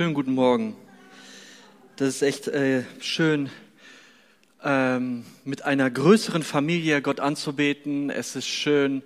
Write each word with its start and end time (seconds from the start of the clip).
Schönen 0.00 0.14
guten 0.14 0.32
Morgen. 0.32 0.76
Das 1.96 2.08
ist 2.08 2.22
echt 2.22 2.48
äh, 2.48 2.84
schön, 3.00 3.50
ähm, 4.64 5.26
mit 5.44 5.66
einer 5.66 5.90
größeren 5.90 6.42
Familie 6.42 7.02
Gott 7.02 7.20
anzubeten. 7.20 8.08
Es 8.08 8.34
ist 8.34 8.46
schön, 8.46 9.02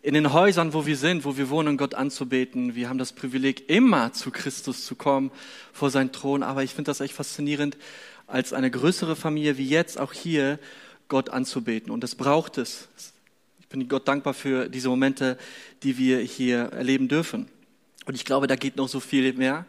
in 0.00 0.14
den 0.14 0.32
Häusern, 0.32 0.72
wo 0.72 0.86
wir 0.86 0.96
sind, 0.96 1.26
wo 1.26 1.36
wir 1.36 1.50
wohnen, 1.50 1.76
Gott 1.76 1.94
anzubeten. 1.94 2.74
Wir 2.74 2.88
haben 2.88 2.96
das 2.96 3.12
Privileg, 3.12 3.68
immer 3.68 4.14
zu 4.14 4.30
Christus 4.30 4.86
zu 4.86 4.94
kommen, 4.94 5.30
vor 5.74 5.90
seinen 5.90 6.12
Thron. 6.12 6.42
Aber 6.42 6.62
ich 6.62 6.72
finde 6.72 6.88
das 6.88 7.02
echt 7.02 7.12
faszinierend, 7.12 7.76
als 8.26 8.54
eine 8.54 8.70
größere 8.70 9.16
Familie 9.16 9.58
wie 9.58 9.68
jetzt 9.68 10.00
auch 10.00 10.14
hier 10.14 10.58
Gott 11.08 11.28
anzubeten. 11.28 11.90
Und 11.90 12.02
das 12.02 12.14
braucht 12.14 12.56
es. 12.56 12.88
Ich 13.60 13.68
bin 13.68 13.86
Gott 13.86 14.08
dankbar 14.08 14.32
für 14.32 14.70
diese 14.70 14.88
Momente, 14.88 15.36
die 15.82 15.98
wir 15.98 16.20
hier 16.20 16.72
erleben 16.72 17.06
dürfen. 17.06 17.50
Und 18.06 18.14
ich 18.14 18.24
glaube, 18.24 18.46
da 18.46 18.56
geht 18.56 18.76
noch 18.76 18.88
so 18.88 18.98
viel 18.98 19.34
mehr. 19.34 19.66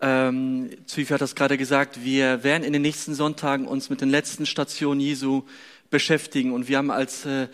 Ähm, 0.00 0.70
Zwiefel 0.86 1.14
hat 1.14 1.20
das 1.20 1.34
gerade 1.34 1.58
gesagt, 1.58 2.04
wir 2.04 2.44
werden 2.44 2.62
in 2.62 2.72
den 2.72 2.82
nächsten 2.82 3.14
Sonntagen 3.14 3.66
uns 3.66 3.90
mit 3.90 4.00
den 4.00 4.10
letzten 4.10 4.46
Stationen 4.46 5.00
Jesu 5.00 5.42
beschäftigen. 5.90 6.52
Und 6.52 6.68
wir 6.68 6.78
haben 6.78 6.90
als 6.90 7.26
äh, 7.26 7.48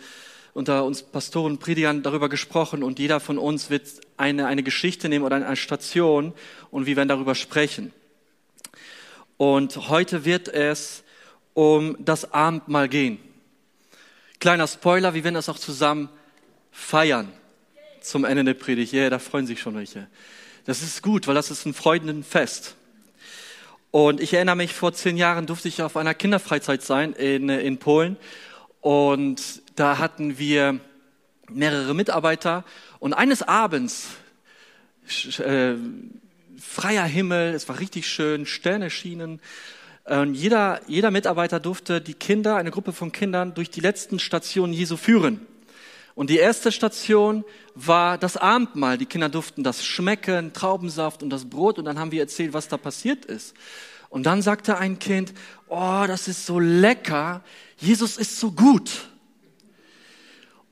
unter 0.53 0.85
uns 0.85 1.03
Pastoren, 1.03 1.57
Predigern 1.57 2.03
darüber 2.03 2.29
gesprochen 2.29 2.81
und 2.81 2.97
jeder 2.97 3.19
von 3.19 3.37
uns 3.37 3.69
wird 3.69 3.83
eine, 4.15 4.47
eine 4.47 4.63
Geschichte 4.63 5.09
nehmen 5.09 5.25
oder 5.25 5.35
eine 5.35 5.55
Station 5.57 6.33
und 6.71 6.85
wir 6.85 6.95
werden 6.95 7.09
darüber 7.09 7.35
sprechen. 7.35 7.91
Und 9.37 9.89
heute 9.89 10.23
wird 10.23 10.47
es 10.47 11.03
um 11.53 11.97
das 11.99 12.31
Abendmahl 12.31 12.87
gehen. 12.87 13.17
Kleiner 14.39 14.67
Spoiler, 14.67 15.13
wir 15.13 15.25
werden 15.25 15.35
das 15.35 15.49
auch 15.49 15.59
zusammen 15.59 16.07
feiern 16.71 17.31
zum 17.99 18.23
Ende 18.23 18.43
der 18.43 18.53
Predigt. 18.53 18.93
Ja, 18.93 19.01
yeah, 19.01 19.09
da 19.09 19.19
freuen 19.19 19.47
sich 19.47 19.59
schon 19.59 19.75
welche. 19.75 20.07
Das 20.65 20.81
ist 20.81 21.03
gut, 21.03 21.27
weil 21.27 21.35
das 21.35 21.51
ist 21.51 21.67
ein 21.67 21.75
Freudenfest. 21.75 22.75
Und 23.91 24.19
ich 24.19 24.33
erinnere 24.33 24.55
mich, 24.55 24.73
vor 24.73 24.93
zehn 24.93 25.15
Jahren 25.15 25.45
durfte 25.45 25.67
ich 25.67 25.83
auf 25.83 25.95
einer 25.95 26.15
Kinderfreizeit 26.15 26.81
sein 26.81 27.13
in, 27.13 27.49
in 27.49 27.77
Polen. 27.77 28.17
Und 28.81 29.61
da 29.75 29.99
hatten 29.99 30.39
wir 30.39 30.79
mehrere 31.51 31.93
Mitarbeiter. 31.93 32.65
Und 32.97 33.13
eines 33.13 33.43
Abends, 33.43 34.07
äh, 35.37 35.75
freier 36.59 37.05
Himmel, 37.05 37.53
es 37.53 37.69
war 37.69 37.79
richtig 37.79 38.07
schön, 38.07 38.47
Sterne 38.47 38.89
schienen. 38.89 39.39
Und 40.05 40.33
jeder, 40.33 40.81
jeder 40.87 41.11
Mitarbeiter 41.11 41.59
durfte 41.59 42.01
die 42.01 42.15
Kinder, 42.15 42.55
eine 42.55 42.71
Gruppe 42.71 42.91
von 42.91 43.11
Kindern, 43.11 43.53
durch 43.53 43.69
die 43.69 43.81
letzten 43.81 44.17
Stationen 44.17 44.73
Jesu 44.73 44.97
führen. 44.97 45.45
Und 46.15 46.29
die 46.29 46.37
erste 46.37 46.71
Station 46.71 47.43
war 47.75 48.17
das 48.17 48.37
Abendmahl. 48.37 48.97
Die 48.97 49.05
Kinder 49.05 49.27
durften 49.27 49.63
das 49.63 49.85
schmecken, 49.85 50.53
Traubensaft 50.53 51.21
und 51.21 51.29
das 51.29 51.49
Brot. 51.49 51.77
Und 51.77 51.85
dann 51.85 51.99
haben 51.99 52.11
wir 52.11 52.21
erzählt, 52.21 52.53
was 52.53 52.69
da 52.69 52.77
passiert 52.77 53.25
ist. 53.25 53.53
Und 54.09 54.23
dann 54.23 54.41
sagte 54.41 54.77
ein 54.77 54.97
Kind, 54.97 55.33
oh, 55.67 56.05
das 56.07 56.29
ist 56.29 56.45
so 56.45 56.57
lecker. 56.59 57.43
Jesus 57.77 58.15
ist 58.15 58.39
so 58.39 58.51
gut. 58.51 59.09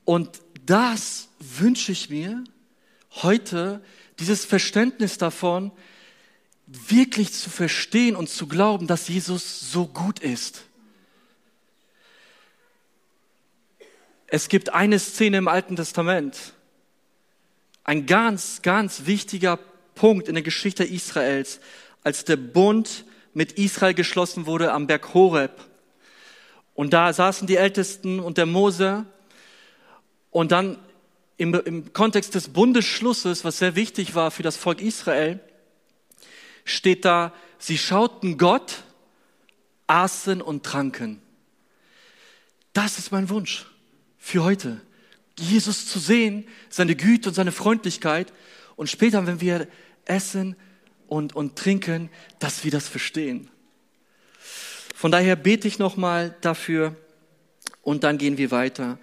Und 0.06 0.30
das 0.66 1.28
wünsche 1.40 1.92
ich 1.92 2.10
mir 2.10 2.44
heute, 3.22 3.84
dieses 4.20 4.46
Verständnis 4.46 5.18
davon, 5.18 5.72
wirklich 6.68 7.34
zu 7.34 7.50
verstehen 7.50 8.16
und 8.16 8.30
zu 8.30 8.48
glauben, 8.48 8.88
dass 8.88 9.10
Jesus 9.10 9.72
so 9.72 9.88
gut 9.88 10.20
ist. 10.20 10.64
Es 14.36 14.50
gibt 14.50 14.74
eine 14.74 14.98
Szene 14.98 15.38
im 15.38 15.48
Alten 15.48 15.76
Testament, 15.76 16.54
ein 17.84 18.08
ganz, 18.08 18.64
ganz 18.64 19.06
wichtiger 19.06 19.60
Punkt 19.94 20.28
in 20.28 20.34
der 20.34 20.42
Geschichte 20.42 20.84
Israels, 20.84 21.60
als 22.04 22.26
der 22.26 22.38
Bund 22.38 23.06
mit 23.36 23.52
Israel 23.60 23.94
geschlossen 23.94 24.48
wurde 24.48 24.72
am 24.72 24.88
Berg 24.88 25.14
Horeb. 25.14 25.64
Und 26.74 26.94
da 26.94 27.14
saßen 27.14 27.46
die 27.46 27.58
Ältesten 27.58 28.20
und 28.20 28.40
der 28.40 28.48
Mose 28.48 29.06
und 30.32 30.52
dann 30.52 30.80
im, 31.38 31.54
im 31.54 31.94
Kontext 31.94 32.34
des 32.34 32.50
Bundesschlusses, 32.50 33.44
was 33.44 33.60
sehr 33.60 33.76
wichtig 33.76 34.16
war 34.16 34.32
für 34.32 34.42
das 34.42 34.58
Volk 34.58 34.82
Israel, 34.82 35.42
steht 36.66 37.06
da, 37.06 37.36
sie 37.60 37.78
schauten 37.78 38.40
Gott, 38.40 38.82
aßen 39.86 40.42
und 40.42 40.64
tranken. 40.64 41.22
Das 42.74 42.98
ist 42.98 43.12
mein 43.12 43.30
Wunsch 43.30 43.68
für 44.24 44.46
heute. 44.46 44.80
Jesus 45.38 45.86
zu 45.86 46.00
sehen, 46.00 46.48
seine 46.70 46.96
Güte 46.96 47.28
und 47.28 47.36
seine 47.36 47.52
Freundlichkeit 47.52 48.32
und 48.78 48.90
später, 48.90 49.28
wenn 49.28 49.42
wir 49.42 49.68
essen 50.06 50.56
und, 51.08 51.36
und 51.36 51.58
trinken, 51.58 52.10
dass 52.40 52.64
wir 52.64 52.72
das 52.72 52.88
verstehen. 52.88 53.50
Von 54.96 55.12
daher 55.12 55.36
bete 55.36 55.68
ich 55.68 55.78
nochmal 55.78 56.38
dafür 56.40 56.96
und 57.82 58.06
dann 58.06 58.18
gehen 58.18 58.38
wir 58.38 58.50
weiter. 58.50 58.98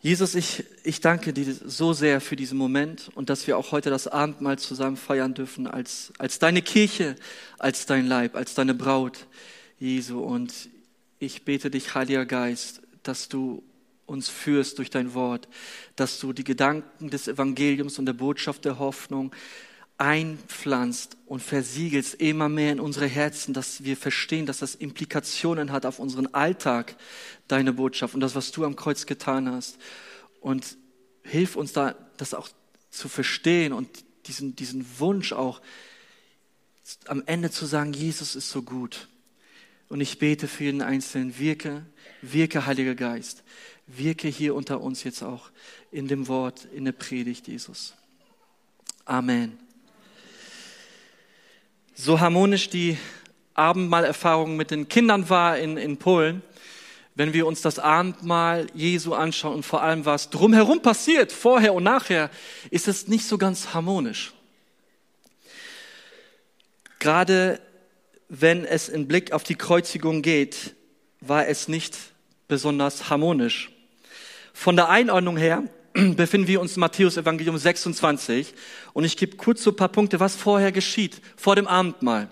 Jesus, 0.00 0.36
ich, 0.36 0.64
ich 0.84 1.00
danke 1.00 1.32
dir 1.32 1.52
so 1.52 1.92
sehr 1.92 2.20
für 2.20 2.36
diesen 2.36 2.58
Moment 2.58 3.10
und 3.16 3.30
dass 3.30 3.48
wir 3.48 3.58
auch 3.58 3.72
heute 3.72 3.90
das 3.90 4.06
Abendmahl 4.06 4.56
zusammen 4.60 4.96
feiern 4.96 5.34
dürfen 5.34 5.66
als, 5.66 6.12
als 6.16 6.38
deine 6.38 6.62
Kirche, 6.62 7.16
als 7.58 7.86
dein 7.86 8.06
Leib, 8.06 8.36
als 8.36 8.54
deine 8.54 8.74
Braut, 8.74 9.26
Jesu. 9.80 10.20
Und 10.20 10.54
ich 11.18 11.44
bete 11.44 11.72
dich, 11.72 11.96
Heiliger 11.96 12.24
Geist, 12.24 12.82
dass 13.02 13.28
du 13.28 13.64
uns 14.08 14.28
führst 14.28 14.78
durch 14.78 14.90
dein 14.90 15.14
Wort, 15.14 15.48
dass 15.96 16.18
du 16.18 16.32
die 16.32 16.44
Gedanken 16.44 17.10
des 17.10 17.28
Evangeliums 17.28 17.98
und 17.98 18.06
der 18.06 18.14
Botschaft 18.14 18.64
der 18.64 18.78
Hoffnung 18.78 19.34
einpflanzt 19.98 21.16
und 21.26 21.42
versiegelst 21.42 22.14
immer 22.14 22.48
mehr 22.48 22.72
in 22.72 22.80
unsere 22.80 23.06
Herzen, 23.06 23.52
dass 23.52 23.84
wir 23.84 23.96
verstehen, 23.96 24.46
dass 24.46 24.58
das 24.58 24.76
Implikationen 24.76 25.72
hat 25.72 25.84
auf 25.84 25.98
unseren 25.98 26.32
Alltag, 26.34 26.96
deine 27.48 27.72
Botschaft 27.72 28.14
und 28.14 28.20
das, 28.20 28.34
was 28.34 28.52
du 28.52 28.64
am 28.64 28.76
Kreuz 28.76 29.06
getan 29.06 29.50
hast. 29.50 29.78
Und 30.40 30.78
hilf 31.22 31.56
uns 31.56 31.72
da, 31.72 31.96
das 32.16 32.32
auch 32.32 32.48
zu 32.90 33.08
verstehen 33.08 33.72
und 33.72 33.88
diesen, 34.26 34.56
diesen 34.56 34.86
Wunsch 34.98 35.32
auch 35.32 35.60
am 37.06 37.22
Ende 37.26 37.50
zu 37.50 37.66
sagen, 37.66 37.92
Jesus 37.92 38.36
ist 38.36 38.50
so 38.50 38.62
gut. 38.62 39.08
Und 39.88 40.00
ich 40.00 40.18
bete 40.18 40.48
für 40.48 40.64
jeden 40.64 40.82
Einzelnen, 40.82 41.38
wirke, 41.38 41.84
wirke, 42.22 42.66
Heiliger 42.66 42.94
Geist 42.94 43.42
wirke 43.88 44.28
hier 44.28 44.54
unter 44.54 44.80
uns 44.80 45.02
jetzt 45.02 45.22
auch 45.22 45.50
in 45.90 46.06
dem 46.06 46.28
Wort, 46.28 46.66
in 46.72 46.84
der 46.84 46.92
Predigt, 46.92 47.48
Jesus. 47.48 47.94
Amen. 49.04 49.58
So 51.94 52.20
harmonisch 52.20 52.68
die 52.68 52.96
Abendmahlerfahrung 53.54 54.56
mit 54.56 54.70
den 54.70 54.88
Kindern 54.88 55.28
war 55.30 55.58
in, 55.58 55.76
in 55.76 55.96
Polen, 55.96 56.42
wenn 57.14 57.32
wir 57.32 57.46
uns 57.46 57.62
das 57.62 57.80
Abendmahl 57.80 58.68
Jesu 58.74 59.14
anschauen 59.14 59.56
und 59.56 59.62
vor 59.64 59.82
allem 59.82 60.04
was 60.04 60.30
drumherum 60.30 60.80
passiert, 60.80 61.32
vorher 61.32 61.74
und 61.74 61.82
nachher, 61.82 62.30
ist 62.70 62.86
es 62.86 63.08
nicht 63.08 63.26
so 63.26 63.38
ganz 63.38 63.74
harmonisch. 63.74 64.32
Gerade 67.00 67.60
wenn 68.28 68.64
es 68.64 68.88
in 68.88 69.08
Blick 69.08 69.32
auf 69.32 69.42
die 69.42 69.56
Kreuzigung 69.56 70.22
geht, 70.22 70.76
war 71.20 71.48
es 71.48 71.66
nicht 71.66 71.96
besonders 72.46 73.10
harmonisch. 73.10 73.72
Von 74.60 74.74
der 74.74 74.88
Einordnung 74.88 75.36
her 75.36 75.62
befinden 75.92 76.48
wir 76.48 76.60
uns 76.60 76.74
in 76.74 76.80
Matthäus 76.80 77.16
Evangelium 77.16 77.56
26 77.56 78.54
und 78.92 79.04
ich 79.04 79.16
gebe 79.16 79.36
kurz 79.36 79.62
so 79.62 79.70
ein 79.70 79.76
paar 79.76 79.88
Punkte, 79.88 80.18
was 80.18 80.34
vorher 80.34 80.72
geschieht, 80.72 81.20
vor 81.36 81.54
dem 81.54 81.68
Abendmahl. 81.68 82.28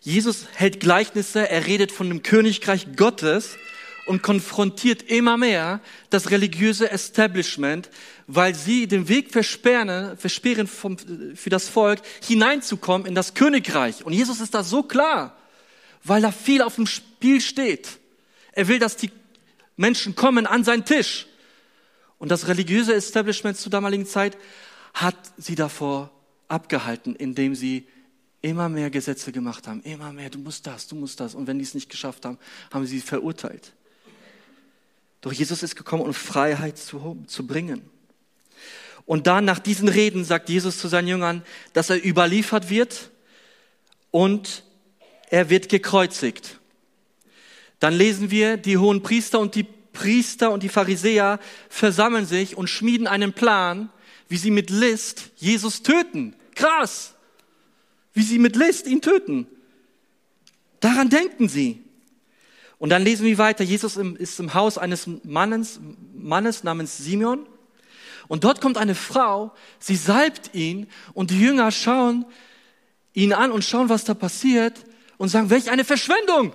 Jesus 0.00 0.46
hält 0.54 0.80
Gleichnisse, 0.80 1.50
er 1.50 1.66
redet 1.66 1.92
von 1.92 2.08
dem 2.08 2.22
Königreich 2.22 2.96
Gottes 2.96 3.58
und 4.06 4.22
konfrontiert 4.22 5.02
immer 5.02 5.36
mehr 5.36 5.82
das 6.08 6.30
religiöse 6.30 6.90
Establishment, 6.90 7.90
weil 8.26 8.54
sie 8.54 8.86
den 8.86 9.08
Weg 9.08 9.32
versperren, 9.32 10.16
versperren 10.16 10.66
vom, 10.66 10.96
für 11.34 11.50
das 11.50 11.68
Volk, 11.68 12.00
hineinzukommen 12.26 13.06
in 13.06 13.14
das 13.14 13.34
Königreich. 13.34 14.02
Und 14.02 14.14
Jesus 14.14 14.40
ist 14.40 14.54
da 14.54 14.64
so 14.64 14.82
klar, 14.82 15.36
weil 16.02 16.22
da 16.22 16.32
viel 16.32 16.62
auf 16.62 16.76
dem 16.76 16.86
Spiel 16.86 17.42
steht. 17.42 17.98
Er 18.52 18.68
will, 18.68 18.78
dass 18.78 18.96
die 18.96 19.10
Menschen 19.76 20.14
kommen 20.14 20.46
an 20.46 20.64
seinen 20.64 20.84
Tisch. 20.84 21.26
Und 22.18 22.30
das 22.30 22.46
religiöse 22.46 22.94
Establishment 22.94 23.56
zur 23.56 23.70
damaligen 23.70 24.06
Zeit 24.06 24.38
hat 24.94 25.16
sie 25.36 25.54
davor 25.54 26.10
abgehalten, 26.48 27.16
indem 27.16 27.54
sie 27.54 27.86
immer 28.42 28.68
mehr 28.68 28.90
Gesetze 28.90 29.32
gemacht 29.32 29.66
haben. 29.66 29.82
Immer 29.82 30.12
mehr, 30.12 30.30
du 30.30 30.38
musst 30.38 30.66
das, 30.66 30.86
du 30.88 30.96
musst 30.96 31.20
das. 31.20 31.34
Und 31.34 31.46
wenn 31.46 31.58
die 31.58 31.64
es 31.64 31.74
nicht 31.74 31.88
geschafft 31.88 32.24
haben, 32.24 32.38
haben 32.72 32.86
sie 32.86 33.00
verurteilt. 33.00 33.72
Doch 35.20 35.32
Jesus 35.32 35.62
ist 35.62 35.76
gekommen, 35.76 36.02
um 36.02 36.12
Freiheit 36.12 36.78
zu, 36.78 37.24
zu 37.26 37.46
bringen. 37.46 37.88
Und 39.06 39.26
dann 39.26 39.44
nach 39.44 39.58
diesen 39.58 39.88
Reden 39.88 40.24
sagt 40.24 40.48
Jesus 40.48 40.78
zu 40.78 40.88
seinen 40.88 41.08
Jüngern, 41.08 41.44
dass 41.72 41.90
er 41.90 42.04
überliefert 42.04 42.70
wird 42.70 43.10
und 44.10 44.64
er 45.30 45.48
wird 45.48 45.68
gekreuzigt. 45.68 46.58
Dann 47.82 47.94
lesen 47.94 48.30
wir, 48.30 48.56
die 48.56 48.78
hohen 48.78 49.02
Priester 49.02 49.40
und 49.40 49.54
die 49.54 49.64
Priester 49.64 50.52
und 50.52 50.62
die 50.62 50.68
Pharisäer 50.68 51.40
versammeln 51.68 52.26
sich 52.26 52.56
und 52.56 52.68
schmieden 52.68 53.06
einen 53.06 53.32
Plan, 53.32 53.90
wie 54.28 54.36
sie 54.36 54.50
mit 54.50 54.70
List 54.70 55.30
Jesus 55.36 55.82
töten. 55.82 56.34
Krass! 56.54 57.14
wie 58.14 58.22
sie 58.22 58.38
mit 58.38 58.56
List 58.56 58.86
ihn 58.86 59.00
töten. 59.00 59.46
Daran 60.80 61.08
denken 61.08 61.48
sie. 61.48 61.82
Und 62.78 62.90
dann 62.90 63.02
lesen 63.02 63.24
wir 63.24 63.38
weiter. 63.38 63.64
Jesus 63.64 63.96
ist 63.96 64.40
im 64.40 64.54
Haus 64.54 64.76
eines 64.76 65.06
Mannes, 65.24 65.80
Mannes 66.14 66.64
namens 66.64 66.98
Simeon. 66.98 67.46
Und 68.28 68.44
dort 68.44 68.60
kommt 68.60 68.78
eine 68.78 68.94
Frau, 68.94 69.52
sie 69.78 69.96
salbt 69.96 70.54
ihn 70.54 70.88
und 71.12 71.30
die 71.30 71.40
Jünger 71.40 71.70
schauen 71.70 72.24
ihn 73.14 73.32
an 73.32 73.52
und 73.52 73.64
schauen, 73.64 73.88
was 73.88 74.04
da 74.04 74.14
passiert 74.14 74.84
und 75.18 75.28
sagen, 75.28 75.50
welch 75.50 75.70
eine 75.70 75.84
Verschwendung! 75.84 76.54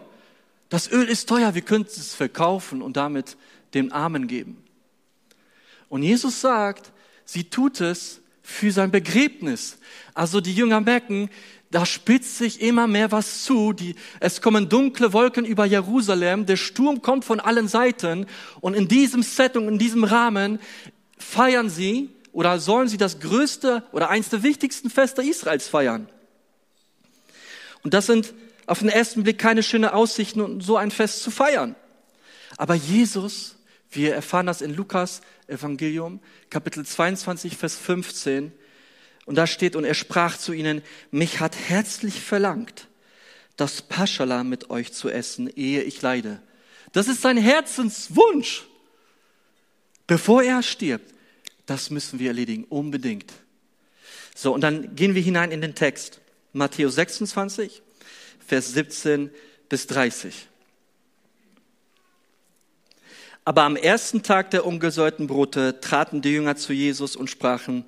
Das 0.70 0.92
Öl 0.92 1.08
ist 1.08 1.30
teuer, 1.30 1.56
wir 1.56 1.62
könnten 1.62 1.92
es 2.00 2.14
verkaufen 2.14 2.82
und 2.82 2.98
damit 2.98 3.38
dem 3.74 3.92
Armen 3.94 4.28
geben. 4.28 4.64
Und 5.90 6.04
Jesus 6.04 6.42
sagt, 6.42 6.92
sie 7.26 7.46
tut 7.46 7.80
es 7.82 8.22
für 8.42 8.72
sein 8.72 8.92
Begräbnis. 8.92 9.78
Also 10.14 10.42
die 10.42 10.54
Jünger 10.54 10.82
merken, 10.82 11.30
da 11.70 11.86
spitzt 11.86 12.38
sich 12.38 12.62
immer 12.62 12.88
mehr 12.88 13.12
was 13.12 13.44
zu. 13.44 13.74
Die, 13.74 13.96
es 14.20 14.42
kommen 14.42 14.70
dunkle 14.70 15.14
Wolken 15.14 15.46
über 15.46 15.66
Jerusalem, 15.66 16.46
der 16.46 16.56
Sturm 16.56 17.02
kommt 17.02 17.26
von 17.26 17.40
allen 17.40 17.68
Seiten 17.68 18.26
und 18.62 18.74
in 18.74 18.88
diesem 18.88 19.24
Setting, 19.24 19.68
in 19.68 19.78
diesem 19.78 20.04
Rahmen 20.04 20.60
feiern 21.18 21.70
sie 21.70 22.10
oder 22.32 22.60
sollen 22.60 22.88
sie 22.88 22.98
das 22.98 23.20
größte 23.20 23.84
oder 23.92 24.10
eins 24.10 24.30
der 24.30 24.44
wichtigsten 24.44 24.90
Feste 24.90 25.22
Israels 25.24 25.68
feiern. 25.68 26.08
Und 27.84 27.94
das 27.94 28.06
sind 28.06 28.34
auf 28.68 28.80
den 28.80 28.90
ersten 28.90 29.24
Blick 29.24 29.40
keine 29.40 29.64
schönen 29.64 29.90
Aussichten, 29.90 30.42
um 30.42 30.62
so 30.62 30.78
ein 30.78 30.92
Fest 30.92 31.24
zu 31.24 31.32
feiern. 31.32 31.76
Aber 32.58 32.76
Jesus, 32.76 33.56
wir 33.90 34.14
erfahren 34.14 34.46
das 34.46 34.62
in 34.62 34.76
Lukas 34.76 35.22
Evangelium, 35.48 36.20
Kapitel 36.50 36.86
22, 36.86 37.58
Vers 37.58 37.76
15, 37.76 38.52
und 39.26 39.36
da 39.36 39.48
steht, 39.48 39.76
und 39.76 39.84
er 39.84 39.94
sprach 39.94 40.38
zu 40.38 40.54
ihnen, 40.54 40.82
mich 41.12 41.40
hat 41.40 41.56
herzlich 41.68 42.22
verlangt, 42.22 42.88
das 43.58 43.82
Paschala 43.82 44.44
mit 44.44 44.70
euch 44.70 44.94
zu 44.94 45.10
essen, 45.10 45.50
ehe 45.56 45.82
ich 45.82 46.02
leide. 46.02 46.42
Das 46.94 47.08
ist 47.08 47.22
sein 47.22 47.38
Herzenswunsch. 47.38 48.66
Bevor 50.06 50.44
er 50.44 50.64
stirbt, 50.64 51.14
das 51.66 51.90
müssen 51.90 52.20
wir 52.20 52.30
erledigen, 52.30 52.64
unbedingt. 52.66 53.34
So, 54.34 54.54
und 54.54 54.62
dann 54.62 54.96
gehen 54.96 55.16
wir 55.16 55.22
hinein 55.22 55.52
in 55.52 55.60
den 55.60 55.76
Text. 55.76 56.22
Matthäus 56.54 56.96
26, 56.96 57.82
Vers 58.48 58.72
17 58.72 59.30
bis 59.68 59.88
30. 59.88 60.48
Aber 63.44 63.64
am 63.64 63.76
ersten 63.76 64.24
Tag 64.24 64.52
der 64.52 64.66
ungesäuerten 64.66 65.28
Brote 65.28 65.82
traten 65.82 66.22
die 66.22 66.32
Jünger 66.32 66.56
zu 66.56 66.72
Jesus 66.74 67.16
und 67.18 67.30
sprachen, 67.30 67.86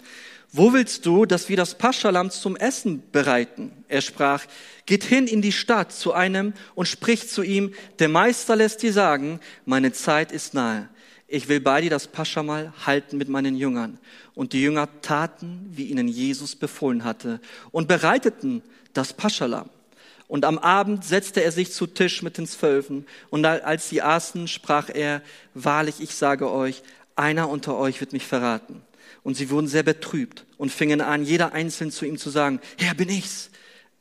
wo 0.51 0.73
willst 0.73 1.05
du, 1.05 1.25
dass 1.25 1.47
wir 1.47 1.55
das 1.55 1.77
Paschalam 1.77 2.29
zum 2.31 2.57
Essen 2.57 3.03
bereiten? 3.11 3.71
Er 3.87 4.01
sprach, 4.01 4.45
geht 4.85 5.03
hin 5.03 5.27
in 5.27 5.41
die 5.41 5.51
Stadt 5.51 5.93
zu 5.93 6.11
einem 6.11 6.53
und 6.75 6.87
spricht 6.87 7.29
zu 7.29 7.41
ihm, 7.41 7.73
der 7.99 8.09
Meister 8.09 8.55
lässt 8.55 8.81
dir 8.81 8.91
sagen, 8.91 9.39
meine 9.65 9.93
Zeit 9.93 10.31
ist 10.31 10.53
nahe. 10.53 10.89
Ich 11.27 11.47
will 11.47 11.61
bei 11.61 11.81
dir 11.81 11.91
das 11.91 12.07
Paschamal 12.07 12.73
halten 12.85 13.17
mit 13.17 13.29
meinen 13.29 13.55
Jüngern. 13.55 13.99
Und 14.33 14.51
die 14.51 14.61
Jünger 14.61 14.89
taten, 15.01 15.69
wie 15.71 15.85
ihnen 15.85 16.07
Jesus 16.07 16.55
befohlen 16.55 17.03
hatte, 17.03 17.39
und 17.71 17.87
bereiteten 17.87 18.63
das 18.93 19.13
Paschalam. 19.13 19.69
Und 20.29 20.45
am 20.45 20.59
Abend 20.59 21.03
setzte 21.03 21.43
er 21.43 21.51
sich 21.51 21.73
zu 21.73 21.87
Tisch 21.87 22.21
mit 22.21 22.37
den 22.37 22.45
Zwölfen. 22.45 23.07
Und 23.31 23.43
als 23.45 23.89
sie 23.89 24.03
aßen, 24.03 24.47
sprach 24.47 24.89
er, 24.93 25.23
wahrlich, 25.55 25.95
ich 26.01 26.13
sage 26.13 26.51
euch, 26.51 26.83
einer 27.15 27.49
unter 27.49 27.75
euch 27.75 27.99
wird 27.99 28.13
mich 28.13 28.27
verraten. 28.27 28.83
Und 29.23 29.35
sie 29.35 29.49
wurden 29.49 29.67
sehr 29.67 29.81
betrübt 29.81 30.45
und 30.57 30.71
fingen 30.71 31.01
an, 31.01 31.25
jeder 31.25 31.53
einzeln 31.53 31.89
zu 31.89 32.05
ihm 32.05 32.19
zu 32.19 32.29
sagen, 32.29 32.61
Herr, 32.77 32.93
bin 32.93 33.09
ich's. 33.09 33.49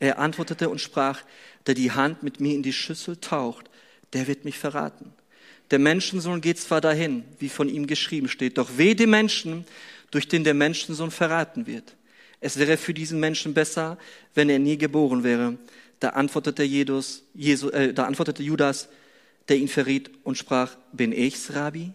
Er 0.00 0.19
antwortete 0.19 0.69
und 0.69 0.82
sprach, 0.82 1.22
der 1.66 1.75
die 1.75 1.92
Hand 1.92 2.22
mit 2.22 2.40
mir 2.40 2.54
in 2.54 2.62
die 2.62 2.74
Schüssel 2.74 3.16
taucht, 3.16 3.70
der 4.12 4.26
wird 4.26 4.44
mich 4.44 4.58
verraten. 4.58 5.14
Der 5.70 5.78
Menschensohn 5.78 6.42
geht 6.42 6.58
zwar 6.58 6.82
dahin, 6.82 7.24
wie 7.38 7.48
von 7.48 7.70
ihm 7.70 7.86
geschrieben 7.86 8.28
steht, 8.28 8.58
doch 8.58 8.76
weh 8.76 8.94
dem 8.94 9.10
Menschen, 9.10 9.64
durch 10.10 10.28
den 10.28 10.44
der 10.44 10.54
Menschensohn 10.54 11.10
verraten 11.10 11.66
wird. 11.66 11.96
Es 12.40 12.58
wäre 12.58 12.76
für 12.76 12.92
diesen 12.92 13.19
Menschen 13.19 13.54
besser, 13.54 13.96
wenn 14.34 14.50
er 14.50 14.58
nie 14.58 14.76
geboren 14.76 15.24
wäre. 15.24 15.58
Da 16.00 16.10
antwortete, 16.10 16.62
Jesus, 16.62 17.24
Jesu, 17.34 17.70
äh, 17.70 17.92
da 17.92 18.04
antwortete 18.04 18.42
Judas, 18.42 18.88
der 19.48 19.56
ihn 19.56 19.68
verriet 19.68 20.10
und 20.24 20.38
sprach, 20.38 20.76
bin 20.92 21.12
ich's, 21.12 21.54
Rabbi? 21.54 21.92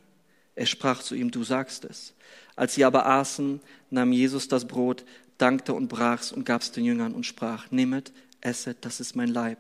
Er 0.56 0.66
sprach 0.66 1.02
zu 1.02 1.16
ihm, 1.16 1.32
du 1.32 1.44
sagst 1.44 1.86
es. 1.86 2.14
Als 2.56 2.76
sie 2.76 2.86
aber 2.86 3.06
aßen, 3.06 3.60
nahm 3.90 4.12
Jesus 4.12 4.48
das 4.48 4.66
Brot, 4.66 5.04
dankte 5.38 5.74
und 5.74 5.88
brach's 5.88 6.32
und 6.32 6.46
gab's 6.46 6.72
den 6.72 6.86
Jüngern 6.86 7.14
und 7.14 7.26
sprach, 7.26 7.72
nehmet, 7.72 8.12
esset, 8.42 8.78
das 8.82 9.00
ist 9.00 9.16
mein 9.16 9.30
Leib. 9.30 9.58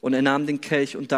Und 0.00 0.12
er 0.12 0.22
nahm 0.22 0.46
den 0.46 0.60
Kelch 0.60 0.96
und, 0.96 1.14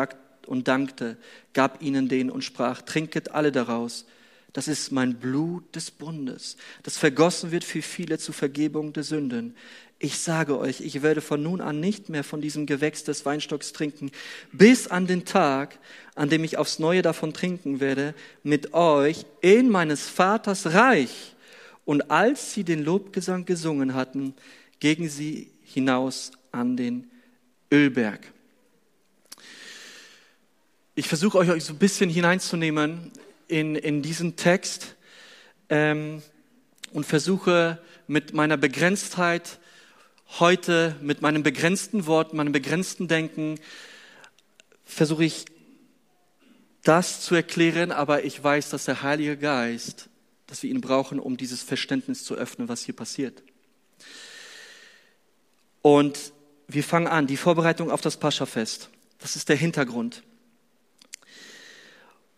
und 0.47 0.69
dankte, 0.69 1.17
gab 1.53 1.83
ihnen 1.83 2.09
den 2.09 2.31
und 2.31 2.45
sprach, 2.45 2.83
trinket 2.83 3.33
alle 3.33 3.51
daraus. 3.51 4.07
Das 4.53 4.69
ist 4.69 4.91
mein 4.91 5.17
Blut 5.17 5.77
des 5.77 5.91
Bundes, 5.91 6.57
das 6.83 6.97
vergossen 6.97 7.51
wird 7.51 7.63
für 7.63 7.83
viele 7.83 8.19
zur 8.19 8.33
Vergebung 8.33 8.95
der 8.95 9.03
Sünden. 9.03 9.55
Ich 9.99 10.19
sage 10.19 10.59
euch, 10.59 10.83
ich 10.83 11.03
werde 11.03 11.23
von 11.23 11.43
nun 11.43 11.63
an 11.63 11.81
nicht 11.81 12.11
mehr 12.11 12.23
von 12.23 12.43
diesem 12.43 12.67
Gewächs 12.67 13.05
des 13.05 13.25
Weinstocks 13.25 13.73
trinken, 13.73 14.11
bis 14.53 14.89
an 14.89 15.07
den 15.07 15.25
Tag, 15.25 15.79
an 16.15 16.29
dem 16.29 16.45
ich 16.45 16.59
aufs 16.59 16.79
Neue 16.79 17.01
davon 17.01 17.33
trinken 17.33 17.81
werde, 17.81 18.15
mit 18.43 18.75
euch 18.75 19.25
in 19.41 19.71
meines 19.71 20.07
Vaters 20.07 20.75
Reich. 20.75 21.35
Und 21.87 22.11
als 22.11 22.53
sie 22.53 22.63
den 22.63 22.85
Lobgesang 22.85 23.47
gesungen 23.47 23.95
hatten, 23.95 24.35
gingen 24.81 25.09
sie 25.09 25.51
hinaus 25.63 26.33
an 26.53 26.77
den 26.77 27.11
Ölberg. 27.73 28.21
Ich 30.95 31.09
versuche 31.09 31.39
euch 31.39 31.65
so 31.65 31.73
ein 31.73 31.79
bisschen 31.79 32.11
hineinzunehmen 32.11 33.13
in, 33.49 33.77
in 33.77 34.03
diesen 34.03 34.37
Text 34.37 34.95
ähm, 35.71 36.23
und 36.93 37.07
versuche 37.07 37.79
mit 38.07 38.35
meiner 38.35 38.57
Begrenztheit 38.59 39.59
heute 40.39 40.97
mit 41.01 41.23
meinem 41.23 41.43
begrenzten 41.43 42.07
Wort, 42.07 42.35
meinem 42.35 42.53
begrenzten 42.53 43.09
Denken 43.09 43.59
versuche 44.85 45.25
ich 45.25 45.47
das 46.83 47.21
zu 47.21 47.35
erklären, 47.35 47.91
aber 47.91 48.25
ich 48.25 48.43
weiß, 48.43 48.71
dass 48.71 48.85
der 48.85 49.03
Heilige 49.03 49.37
Geist, 49.37 50.09
dass 50.47 50.63
wir 50.63 50.71
ihn 50.71 50.81
brauchen, 50.81 51.19
um 51.19 51.37
dieses 51.37 51.63
Verständnis 51.63 52.23
zu 52.25 52.35
öffnen, 52.35 52.69
was 52.69 52.85
hier 52.85 52.95
passiert. 52.95 53.43
Und 55.83 56.33
wir 56.69 56.85
fangen 56.85 57.07
an, 57.07 57.27
die 57.27 57.37
Vorbereitung 57.37 57.91
auf 57.91 58.01
das 58.01 58.17
Paschafest. 58.17 58.91
Das 59.19 59.37
ist 59.37 59.49
der 59.49 59.57
Hintergrund. 59.57 60.23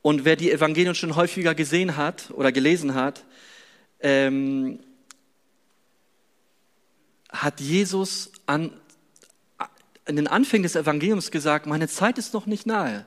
Und 0.01 0.25
wer 0.25 0.37
die 0.37 0.51
Evangelien 0.51 0.95
schon 0.95 1.17
häufiger 1.17 1.55
gesehen 1.55 1.97
hat 1.97 2.31
oder 2.31 2.53
gelesen 2.53 2.95
hat, 2.95 3.25
ähm, 4.01 4.81
hat 7.29 7.61
Jesus 7.61 8.33
an, 8.47 8.73
in 10.07 10.17
den 10.17 10.27
Anfängen 10.27 10.63
des 10.63 10.77
Evangeliums 10.77 11.31
gesagt, 11.31 11.67
meine 11.67 11.89
Zeit 11.89 12.19
ist 12.19 12.35
noch 12.35 12.47
nicht 12.47 12.67
nahe. 12.67 13.07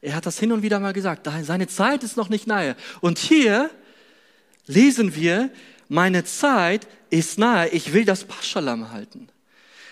Er 0.00 0.16
hat 0.16 0.26
das 0.26 0.38
hin 0.38 0.50
und 0.50 0.62
wieder 0.62 0.80
mal 0.80 0.92
gesagt, 0.92 1.28
seine 1.42 1.68
Zeit 1.68 2.02
ist 2.02 2.16
noch 2.16 2.28
nicht 2.28 2.46
nahe. 2.46 2.76
Und 3.00 3.18
hier 3.18 3.70
lesen 4.66 5.14
wir, 5.14 5.50
meine 5.88 6.24
Zeit 6.24 6.88
ist 7.10 7.38
nahe, 7.38 7.68
ich 7.68 7.92
will 7.92 8.04
das 8.04 8.24
Paschalam 8.24 8.90
halten. 8.90 9.28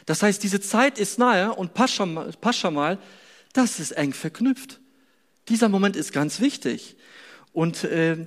Das 0.06 0.22
heißt, 0.22 0.42
diese 0.42 0.60
Zeit 0.60 0.98
ist 0.98 1.18
nahe 1.18 1.54
und 1.54 1.74
Paschamal, 1.74 2.98
das 3.52 3.78
ist 3.78 3.92
eng 3.92 4.12
verknüpft. 4.12 4.80
Dieser 5.48 5.68
Moment 5.68 5.94
ist 5.94 6.12
ganz 6.12 6.40
wichtig. 6.40 6.96
Und 7.52 7.84
äh, 7.84 8.26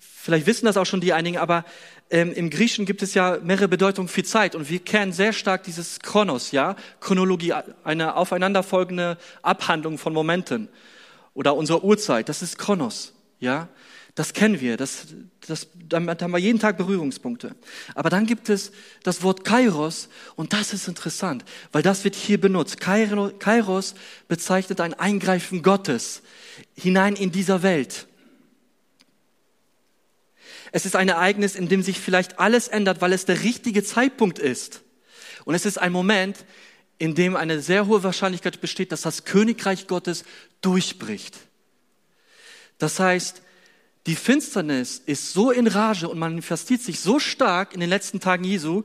vielleicht 0.00 0.46
wissen 0.46 0.66
das 0.66 0.76
auch 0.76 0.86
schon 0.86 1.00
die 1.00 1.12
einigen, 1.12 1.38
aber 1.38 1.64
ähm, 2.12 2.32
im 2.32 2.50
Griechischen 2.50 2.84
gibt 2.84 3.02
es 3.02 3.14
ja 3.14 3.38
mehrere 3.42 3.68
Bedeutungen 3.68 4.06
für 4.06 4.22
Zeit 4.22 4.54
und 4.54 4.68
wir 4.68 4.78
kennen 4.78 5.12
sehr 5.12 5.32
stark 5.32 5.64
dieses 5.64 5.98
Chronos, 5.98 6.52
ja, 6.52 6.76
Chronologie, 7.00 7.54
eine 7.82 8.16
aufeinanderfolgende 8.16 9.16
Abhandlung 9.40 9.98
von 9.98 10.12
Momenten 10.12 10.68
oder 11.34 11.56
unsere 11.56 11.82
Uhrzeit, 11.82 12.28
das 12.28 12.42
ist 12.42 12.58
Chronos, 12.58 13.14
ja. 13.40 13.68
Das 14.14 14.34
kennen 14.34 14.60
wir, 14.60 14.76
das, 14.76 15.06
das, 15.46 15.68
damit 15.88 16.20
haben 16.20 16.32
wir 16.32 16.38
jeden 16.38 16.58
Tag 16.58 16.76
Berührungspunkte. 16.76 17.56
Aber 17.94 18.10
dann 18.10 18.26
gibt 18.26 18.50
es 18.50 18.70
das 19.02 19.22
Wort 19.22 19.42
Kairos 19.42 20.10
und 20.36 20.52
das 20.52 20.74
ist 20.74 20.86
interessant, 20.86 21.46
weil 21.72 21.82
das 21.82 22.04
wird 22.04 22.14
hier 22.14 22.38
benutzt. 22.38 22.78
Kairos 22.78 23.94
bezeichnet 24.28 24.82
ein 24.82 24.92
Eingreifen 24.92 25.62
Gottes 25.62 26.20
hinein 26.74 27.16
in 27.16 27.32
dieser 27.32 27.62
Welt. 27.62 28.06
Es 30.72 30.86
ist 30.86 30.96
ein 30.96 31.08
Ereignis, 31.08 31.54
in 31.54 31.68
dem 31.68 31.82
sich 31.82 32.00
vielleicht 32.00 32.38
alles 32.40 32.66
ändert, 32.68 33.00
weil 33.00 33.12
es 33.12 33.26
der 33.26 33.42
richtige 33.42 33.84
Zeitpunkt 33.84 34.38
ist. 34.38 34.82
Und 35.44 35.54
es 35.54 35.66
ist 35.66 35.78
ein 35.78 35.92
Moment, 35.92 36.44
in 36.98 37.14
dem 37.14 37.36
eine 37.36 37.60
sehr 37.60 37.86
hohe 37.86 38.02
Wahrscheinlichkeit 38.02 38.60
besteht, 38.60 38.90
dass 38.90 39.02
das 39.02 39.24
Königreich 39.24 39.86
Gottes 39.86 40.24
durchbricht. 40.62 41.36
Das 42.78 42.98
heißt, 42.98 43.42
die 44.06 44.16
Finsternis 44.16 45.00
ist 45.04 45.32
so 45.32 45.50
in 45.50 45.66
Rage 45.66 46.08
und 46.08 46.18
manifestiert 46.18 46.80
sich 46.80 47.00
so 47.00 47.18
stark 47.18 47.74
in 47.74 47.80
den 47.80 47.90
letzten 47.90 48.18
Tagen 48.18 48.44
Jesu, 48.44 48.82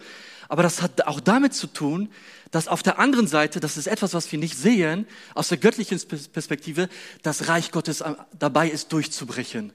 aber 0.49 0.63
das 0.63 0.81
hat 0.81 1.07
auch 1.07 1.19
damit 1.19 1.53
zu 1.53 1.67
tun, 1.67 2.09
dass 2.51 2.67
auf 2.67 2.83
der 2.83 2.99
anderen 2.99 3.27
Seite, 3.27 3.59
das 3.59 3.77
ist 3.77 3.87
etwas, 3.87 4.13
was 4.13 4.31
wir 4.31 4.39
nicht 4.39 4.57
sehen, 4.57 5.07
aus 5.33 5.49
der 5.49 5.57
göttlichen 5.57 5.99
Perspektive, 6.31 6.89
das 7.23 7.47
Reich 7.47 7.71
Gottes 7.71 8.03
dabei 8.37 8.69
ist 8.69 8.93
durchzubrechen. 8.93 9.73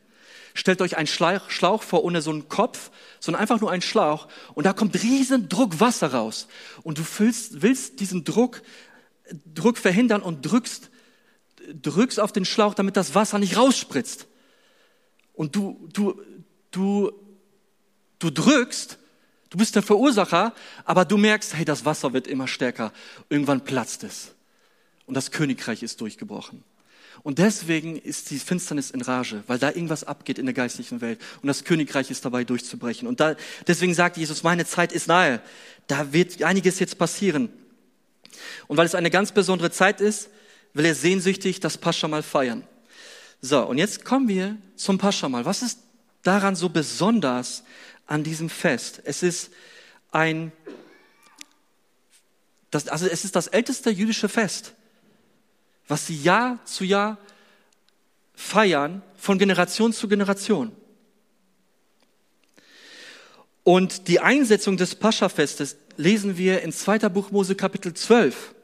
Stellt 0.55 0.83
euch 0.83 0.97
einen 0.97 1.07
Schlauch 1.07 1.83
vor 1.83 2.05
ohne 2.05 2.23
so 2.23 2.31
einen 2.31 2.49
Kopf, 2.49 2.91
sondern 3.21 3.41
einfach 3.41 3.61
nur 3.61 3.71
einen 3.71 3.83
Schlauch 3.83 4.29
und 4.55 4.65
da 4.65 4.73
kommt 4.73 5.03
riesen 5.03 5.49
Druck 5.49 5.81
Wasser 5.81 6.13
raus 6.13 6.49
und 6.83 6.99
du 6.99 7.05
füllst, 7.05 7.63
willst 7.63 8.01
diesen 8.01 8.25
Druck, 8.25 8.63
Druck 9.47 9.79
verhindern 9.79 10.23
und 10.23 10.43
drückst, 10.43 10.91
drückst 11.75 12.21
auf 12.21 12.33
den 12.33 12.45
Schlauch, 12.45 12.75
damit 12.75 12.97
das 12.97 13.15
Wasser 13.15 13.39
nicht 13.39 13.57
rausspritzt. 13.57 14.27
Und 15.33 15.57
du, 15.57 15.89
du, 15.93 16.21
du, 16.71 17.13
du 18.19 18.31
drückst 18.31 18.99
Du 19.53 19.59
bist 19.59 19.77
der 19.77 19.83
Verursacher, 19.83 20.55
aber 20.87 21.05
du 21.05 21.19
merkst, 21.19 21.53
hey, 21.53 21.67
das 21.67 21.85
Wasser 21.85 22.15
wird 22.15 22.27
immer 22.27 22.49
stärker. 22.49 22.91
Irgendwann 23.29 23.63
platzt 23.63 24.03
es. 24.03 24.35
Und 25.05 25.13
das 25.13 25.31
Königreich 25.31 25.83
ist 25.83 26.01
durchgebrochen. 26.01 26.65
Und 27.23 27.38
deswegen 27.38 27.97
ist 27.97 28.31
die 28.31 28.38
Finsternis 28.38 28.91
in 28.91 29.00
Rage, 29.00 29.45
weil 29.47 29.59
da 29.59 29.69
irgendwas 29.69 30.05
abgeht 30.05 30.38
in 30.38 30.47
der 30.47 30.55
geistlichen 30.55 31.00
Welt. 31.00 31.21
Und 31.41 31.47
das 31.47 31.64
Königreich 31.64 32.11
ist 32.11 32.25
dabei 32.25 32.45
durchzubrechen. 32.45 33.07
Und 33.07 33.21
da, 33.21 33.37
deswegen 33.67 33.95
sagt 33.95 34.17
Jesus, 34.17 34.43
meine 34.43 34.67
Zeit 34.67 34.93
ist 34.93 35.07
nahe. 35.07 35.41
Da 35.87 36.12
wird 36.12 36.43
einiges 36.43 36.79
jetzt 36.81 36.99
passieren. 36.99 37.49
Und 38.67 38.76
weil 38.76 38.87
es 38.87 38.95
eine 38.95 39.11
ganz 39.11 39.33
besondere 39.33 39.71
Zeit 39.71 40.00
ist, 40.00 40.31
will 40.75 40.85
er 40.85 40.95
sehnsüchtig 40.95 41.61
das 41.61 41.79
Paschamal 41.79 42.23
feiern. 42.23 42.64
So, 43.41 43.64
und 43.64 43.79
jetzt 43.79 44.05
kommen 44.05 44.29
wir 44.29 44.57
zum 44.76 44.99
Paschamal. 44.99 45.45
Was 45.45 45.62
ist 45.62 45.79
daran 46.23 46.57
so 46.57 46.69
besonders 46.69 47.64
an 48.07 48.23
diesem 48.25 48.50
Fest. 48.50 49.00
Es 49.05 49.23
ist 49.23 49.50
ein, 50.11 50.52
das, 52.71 52.88
also 52.88 53.07
es 53.07 53.25
ist 53.25 53.37
das 53.37 53.49
älteste 53.49 53.91
jüdische 53.91 54.29
Fest, 54.29 54.75
was 55.89 56.07
sie 56.07 56.21
Jahr 56.21 56.59
zu 56.65 56.85
Jahr 56.85 57.19
feiern, 58.35 59.03
von 59.17 59.39
Generation 59.39 59.93
zu 59.93 60.09
Generation. 60.09 60.73
Und 63.65 64.09
die 64.09 64.21
Einsetzung 64.21 64.77
des 64.77 64.97
Pascha-Festes 64.97 65.77
lesen 65.97 66.37
wir 66.37 66.62
in 66.62 66.73
2. 66.73 66.99
Buch 67.11 67.31
Mose 67.31 67.55
Kapitel 67.55 67.95
12. 67.95 68.55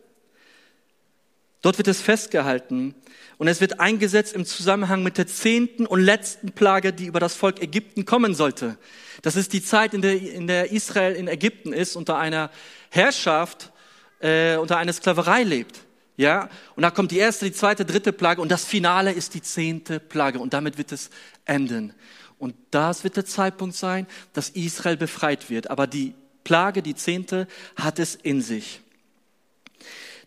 Dort 1.62 1.78
wird 1.78 1.88
es 1.88 2.00
festgehalten 2.00 2.94
und 3.37 3.48
es 3.48 3.60
wird 3.60 3.80
eingesetzt 3.80 4.34
im 4.34 4.44
Zusammenhang 4.44 5.02
mit 5.02 5.18
der 5.18 5.26
zehnten 5.26 5.87
und 5.87 6.00
letzten 6.00 6.52
Plage, 6.52 6.92
die 6.92 7.06
über 7.06 7.20
das 7.20 7.34
Volk 7.34 7.62
Ägypten 7.62 8.04
kommen 8.04 8.34
sollte. 8.34 8.76
Das 9.22 9.37
ist 9.37 9.52
die 9.52 9.62
Zeit, 9.62 9.94
in 9.94 10.02
der, 10.02 10.20
in 10.20 10.46
der 10.46 10.70
Israel 10.72 11.14
in 11.14 11.28
Ägypten 11.28 11.72
ist, 11.72 11.96
unter 11.96 12.16
einer 12.16 12.50
Herrschaft, 12.90 13.72
äh, 14.20 14.56
unter 14.56 14.78
einer 14.78 14.92
Sklaverei 14.92 15.42
lebt. 15.42 15.80
Ja, 16.18 16.50
und 16.75 16.82
da 16.82 16.90
kommt 16.90 17.12
die 17.12 17.18
erste, 17.18 17.44
die 17.44 17.52
zweite, 17.52 17.84
dritte 17.84 18.12
Plage 18.12 18.42
und 18.42 18.50
das 18.50 18.64
Finale 18.64 19.12
ist 19.12 19.34
die 19.34 19.40
zehnte 19.40 20.00
Plage 20.00 20.40
und 20.40 20.52
damit 20.52 20.76
wird 20.76 20.90
es 20.90 21.10
enden. 21.44 21.94
Und 22.40 22.56
das 22.72 23.04
wird 23.04 23.16
der 23.16 23.25
Zeitpunkt 23.25 23.76
sein, 23.76 24.04
dass 24.32 24.50
Israel 24.50 24.96
befreit 24.96 25.48
wird. 25.48 25.70
Aber 25.70 25.87
die 25.87 26.14
Plage, 26.42 26.82
die 26.82 26.96
zehnte, 26.96 27.46
hat 27.76 28.00
es 28.00 28.16
in 28.16 28.42
sich. 28.42 28.80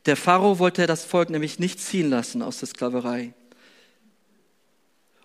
Der 0.05 0.15
Pharao 0.15 0.60
wollte 0.60 0.88
das 0.88 1.03
Volk 1.03 1.29
nämlich 1.29 1.60
nicht 1.60 1.81
ziehen 1.81 2.10
lassen 2.10 2.41
aus 2.41 2.60
der 2.60 2.69
Sklaverei. 2.69 3.33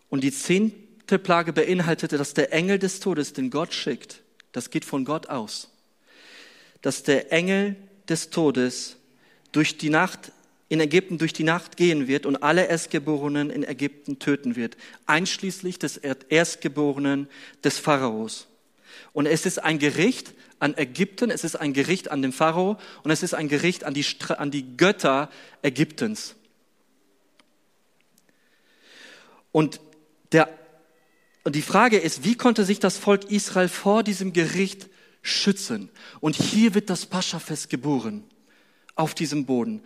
Und 0.08 0.24
die 0.24 0.32
zehnte 0.32 1.20
Plage 1.20 1.52
beinhaltete, 1.52 2.18
dass 2.18 2.34
der 2.34 2.52
Engel 2.52 2.80
des 2.80 2.98
Todes, 2.98 3.32
den 3.32 3.50
Gott 3.50 3.72
schickt, 3.72 4.20
das 4.50 4.70
geht 4.70 4.84
von 4.84 5.04
Gott 5.04 5.28
aus, 5.28 5.70
dass 6.82 7.04
der 7.04 7.32
Engel 7.32 7.76
des 8.08 8.30
Todes 8.30 8.96
durch 9.52 9.78
die 9.78 9.90
Nacht 9.90 10.32
in 10.68 10.80
Ägypten 10.80 11.18
durch 11.18 11.32
die 11.32 11.44
Nacht 11.44 11.76
gehen 11.76 12.08
wird 12.08 12.26
und 12.26 12.42
alle 12.42 12.66
Erstgeborenen 12.66 13.50
in 13.50 13.62
Ägypten 13.62 14.18
töten 14.18 14.56
wird, 14.56 14.76
einschließlich 15.06 15.78
des 15.78 15.96
Erstgeborenen 15.96 17.28
des 17.62 17.78
Pharaos. 17.78 18.48
Und 19.12 19.26
es 19.26 19.46
ist 19.46 19.62
ein 19.62 19.78
Gericht 19.78 20.34
an 20.58 20.76
Ägypten, 20.76 21.30
es 21.30 21.44
ist 21.44 21.56
ein 21.56 21.72
Gericht 21.72 22.10
an 22.10 22.22
den 22.22 22.32
Pharao 22.32 22.78
und 23.02 23.10
es 23.10 23.22
ist 23.22 23.34
ein 23.34 23.48
Gericht 23.48 23.84
an 23.84 23.94
die, 23.94 24.04
an 24.36 24.50
die 24.50 24.76
Götter 24.76 25.30
Ägyptens. 25.62 26.34
Und, 29.52 29.80
der, 30.32 30.48
und 31.44 31.54
die 31.54 31.62
Frage 31.62 31.98
ist, 31.98 32.24
wie 32.24 32.34
konnte 32.34 32.64
sich 32.64 32.80
das 32.80 32.98
Volk 32.98 33.30
Israel 33.30 33.68
vor 33.68 34.02
diesem 34.02 34.32
Gericht 34.32 34.88
schützen? 35.22 35.90
Und 36.20 36.36
hier 36.36 36.74
wird 36.74 36.90
das 36.90 37.06
Paschafest 37.06 37.70
geboren, 37.70 38.24
auf 38.96 39.14
diesem 39.14 39.46
Boden. 39.46 39.82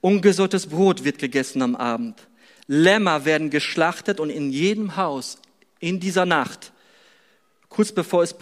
Ungesäuertes 0.00 0.66
Brot 0.66 1.04
wird 1.04 1.18
gegessen 1.18 1.62
am 1.62 1.76
Abend. 1.76 2.26
Lämmer 2.66 3.24
werden 3.24 3.50
geschlachtet 3.50 4.18
und 4.18 4.30
in 4.30 4.50
jedem 4.50 4.96
Haus 4.96 5.38
in 5.78 6.00
dieser 6.00 6.26
Nacht 6.26 6.72
Kurz 7.74 7.90
bevor 7.90 8.22
es 8.22 8.36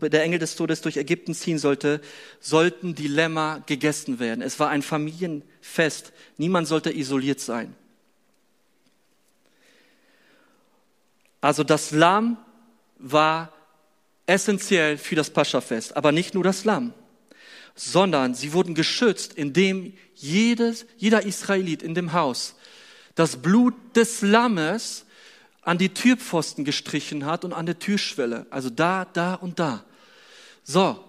der 0.00 0.22
Engel 0.22 0.38
des 0.38 0.56
Todes 0.56 0.80
durch 0.80 0.96
Ägypten 0.96 1.34
ziehen 1.34 1.58
sollte, 1.58 2.00
sollten 2.40 2.94
die 2.94 3.06
Lämmer 3.06 3.62
gegessen 3.66 4.18
werden. 4.18 4.40
Es 4.40 4.58
war 4.60 4.70
ein 4.70 4.80
Familienfest. 4.80 6.14
Niemand 6.38 6.68
sollte 6.68 6.90
isoliert 6.90 7.38
sein. 7.38 7.74
Also 11.42 11.64
das 11.64 11.90
Lamm 11.90 12.38
war 12.98 13.52
essentiell 14.24 14.96
für 14.96 15.16
das 15.16 15.28
Paschafest, 15.28 15.94
aber 15.94 16.10
nicht 16.10 16.32
nur 16.32 16.44
das 16.44 16.64
Lamm, 16.64 16.94
sondern 17.78 18.34
sie 18.34 18.52
wurden 18.52 18.74
geschützt, 18.74 19.34
indem 19.34 19.94
jedes, 20.14 20.86
jeder 20.96 21.24
Israelit 21.24 21.82
in 21.82 21.94
dem 21.94 22.12
Haus 22.12 22.54
das 23.14 23.36
Blut 23.36 23.74
des 23.96 24.22
Lammes 24.22 25.04
an 25.62 25.76
die 25.76 25.88
Türpfosten 25.88 26.64
gestrichen 26.64 27.26
hat 27.26 27.44
und 27.44 27.52
an 27.52 27.66
der 27.66 27.78
Türschwelle. 27.78 28.46
Also 28.48 28.70
da, 28.70 29.06
da 29.06 29.34
und 29.34 29.58
da. 29.58 29.84
So. 30.62 31.04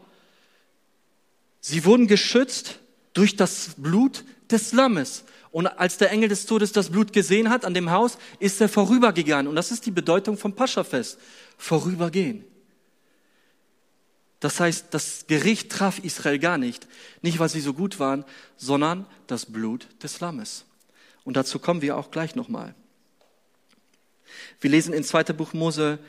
Sie 1.62 1.86
wurden 1.86 2.08
geschützt 2.08 2.80
durch 3.14 3.36
das 3.36 3.76
Blut 3.78 4.24
des 4.50 4.74
Lammes. 4.74 5.24
Und 5.52 5.68
als 5.68 5.98
der 5.98 6.10
Engel 6.10 6.30
des 6.30 6.48
Todes 6.48 6.72
das 6.72 6.90
Blut 6.90 7.14
gesehen 7.14 7.50
hat 7.50 7.64
an 7.64 7.76
dem 7.76 7.92
Haus, 7.92 8.18
ist 8.40 8.60
er 8.60 8.70
vorübergegangen. 8.70 9.48
Und 9.48 9.56
das 9.56 9.72
ist 9.72 9.86
die 9.86 9.92
Bedeutung 9.92 10.36
vom 10.36 10.56
Paschafest. 10.56 11.20
Vorübergehen. 11.58 12.44
Das 14.40 14.60
heißt, 14.60 14.88
das 14.92 15.26
Gericht 15.28 15.72
traf 15.72 16.00
Israel 16.00 16.40
gar 16.40 16.58
nicht. 16.58 16.88
Nicht, 17.22 17.40
weil 17.40 17.50
sie 17.50 17.60
so 17.60 17.74
gut 17.74 18.00
waren, 18.00 18.24
sondern 18.58 19.06
das 19.28 19.46
Blut 19.46 19.88
des 20.02 20.20
Lammes. 20.20 20.66
Und 21.26 21.36
dazu 21.36 21.60
kommen 21.60 21.82
wir 21.82 21.98
auch 21.98 22.12
gleich 22.12 22.36
nochmal. 22.36 22.74
Wir 24.62 24.70
lesen 24.70 24.94
in 24.94 25.04
2. 25.04 25.24
Buch 25.34 25.54
Mose 25.54 26.00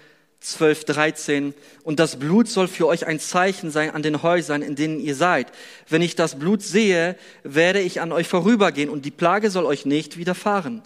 12, 0.40 0.84
13. 0.84 1.54
Und 1.82 2.00
das 2.00 2.18
Blut 2.18 2.49
soll 2.49 2.68
für 2.68 2.87
euch 2.87 3.06
ein 3.06 3.20
Zeichen 3.20 3.70
sein 3.70 3.90
an 3.90 4.02
den 4.02 4.22
Häusern, 4.22 4.62
in 4.62 4.75
denen 4.75 5.00
ihr 5.00 5.14
seid. 5.14 5.52
Wenn 5.88 6.02
ich 6.02 6.16
das 6.16 6.38
Blut 6.38 6.62
sehe, 6.62 7.16
werde 7.42 7.80
ich 7.80 8.00
an 8.00 8.12
euch 8.12 8.28
vorübergehen 8.28 8.88
und 8.88 9.04
die 9.04 9.10
Plage 9.10 9.50
soll 9.50 9.66
euch 9.66 9.84
nicht 9.84 10.16
widerfahren. 10.16 10.82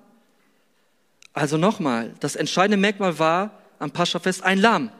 Also 1.33 1.57
nochmal, 1.57 2.15
das 2.21 2.37
entscheidende 2.37 2.77
Merkmal 2.77 3.19
war 3.19 3.63
am 3.79 3.91
Paschafest 3.91 4.43
ein 4.43 4.59
Lamm. 4.59 4.91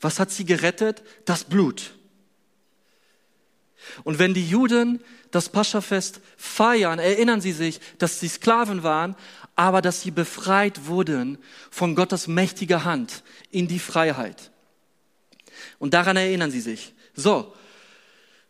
Was 0.00 0.20
hat 0.20 0.30
sie 0.30 0.44
gerettet? 0.44 1.02
Das 1.24 1.44
Blut. 1.44 1.94
Und 4.04 4.18
wenn 4.18 4.34
die 4.34 4.46
Juden 4.46 5.00
das 5.30 5.48
Paschafest 5.48 6.20
feiern, 6.36 6.98
erinnern 6.98 7.40
sie 7.40 7.52
sich, 7.52 7.80
dass 7.98 8.20
sie 8.20 8.28
Sklaven 8.28 8.82
waren, 8.82 9.16
aber 9.56 9.82
dass 9.82 10.02
sie 10.02 10.10
befreit 10.10 10.86
wurden 10.86 11.38
von 11.70 11.94
Gottes 11.94 12.28
mächtiger 12.28 12.84
Hand 12.84 13.22
in 13.50 13.68
die 13.68 13.78
Freiheit. 13.78 14.50
Und 15.78 15.94
daran 15.94 16.16
erinnern 16.16 16.50
sie 16.50 16.60
sich. 16.60 16.94
So, 17.14 17.52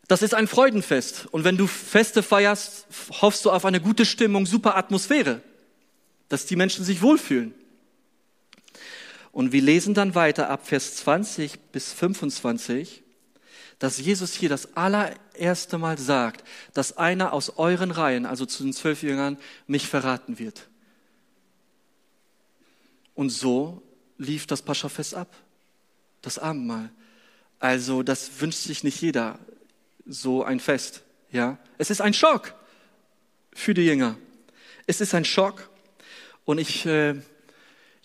das 0.07 0.23
ist 0.23 0.35
ein 0.35 0.49
Freudenfest. 0.49 1.27
Und 1.31 1.45
wenn 1.45 1.57
du 1.57 1.67
Feste 1.67 2.23
feierst, 2.23 2.87
hoffst 3.21 3.45
du 3.45 3.51
auf 3.51 3.65
eine 3.65 3.81
gute 3.81 4.05
Stimmung, 4.05 4.47
super 4.47 4.77
Atmosphäre, 4.77 5.43
dass 6.29 6.47
die 6.47 6.57
Menschen 6.57 6.85
sich 6.85 7.03
wohlfühlen. 7.03 7.55
Und 9.33 9.53
wir 9.53 9.63
lesen 9.63 9.95
dann 9.95 10.15
weiter 10.15 10.51
ab 10.51 10.67
Vers 10.67 10.97
20 10.97 11.59
bis 11.73 11.93
25, 11.93 13.03
dass 13.79 13.99
Jesus 13.99 14.35
hier 14.35 14.49
das 14.49 14.77
allererste 14.77 15.79
Mal 15.79 15.99
sagt, 15.99 16.45
dass 16.75 16.97
einer 16.97 17.33
aus 17.33 17.51
euren 17.59 17.91
Reihen, 17.91 18.27
also 18.27 18.47
zu 18.47 18.65
den 18.65 18.73
zwölf 18.73 19.03
Jüngern, 19.03 19.39
mich 19.67 19.87
verraten 19.87 20.39
wird. 20.39 20.69
Und 23.15 23.31
so 23.31 23.83
lief 24.17 24.47
das 24.47 24.63
Paschafest 24.63 25.15
ab, 25.15 25.35
das 26.23 26.39
Abendmahl. 26.39 26.91
Also 27.61 28.03
das 28.03 28.41
wünscht 28.41 28.61
sich 28.61 28.85
nicht 28.85 29.01
jeder, 29.01 29.39
so 30.07 30.43
ein 30.43 30.61
Fest. 30.61 31.03
Ja, 31.31 31.59
es 31.77 31.91
ist 31.91 32.01
ein 32.01 32.15
Schock 32.15 32.55
für 33.53 33.75
die 33.75 33.87
Jünger. 33.87 34.17
Es 34.87 35.01
ist 35.01 35.15
ein 35.15 35.25
Schock. 35.25 35.69
Und 36.45 36.59
ich, 36.59 36.87
äh, 36.87 37.17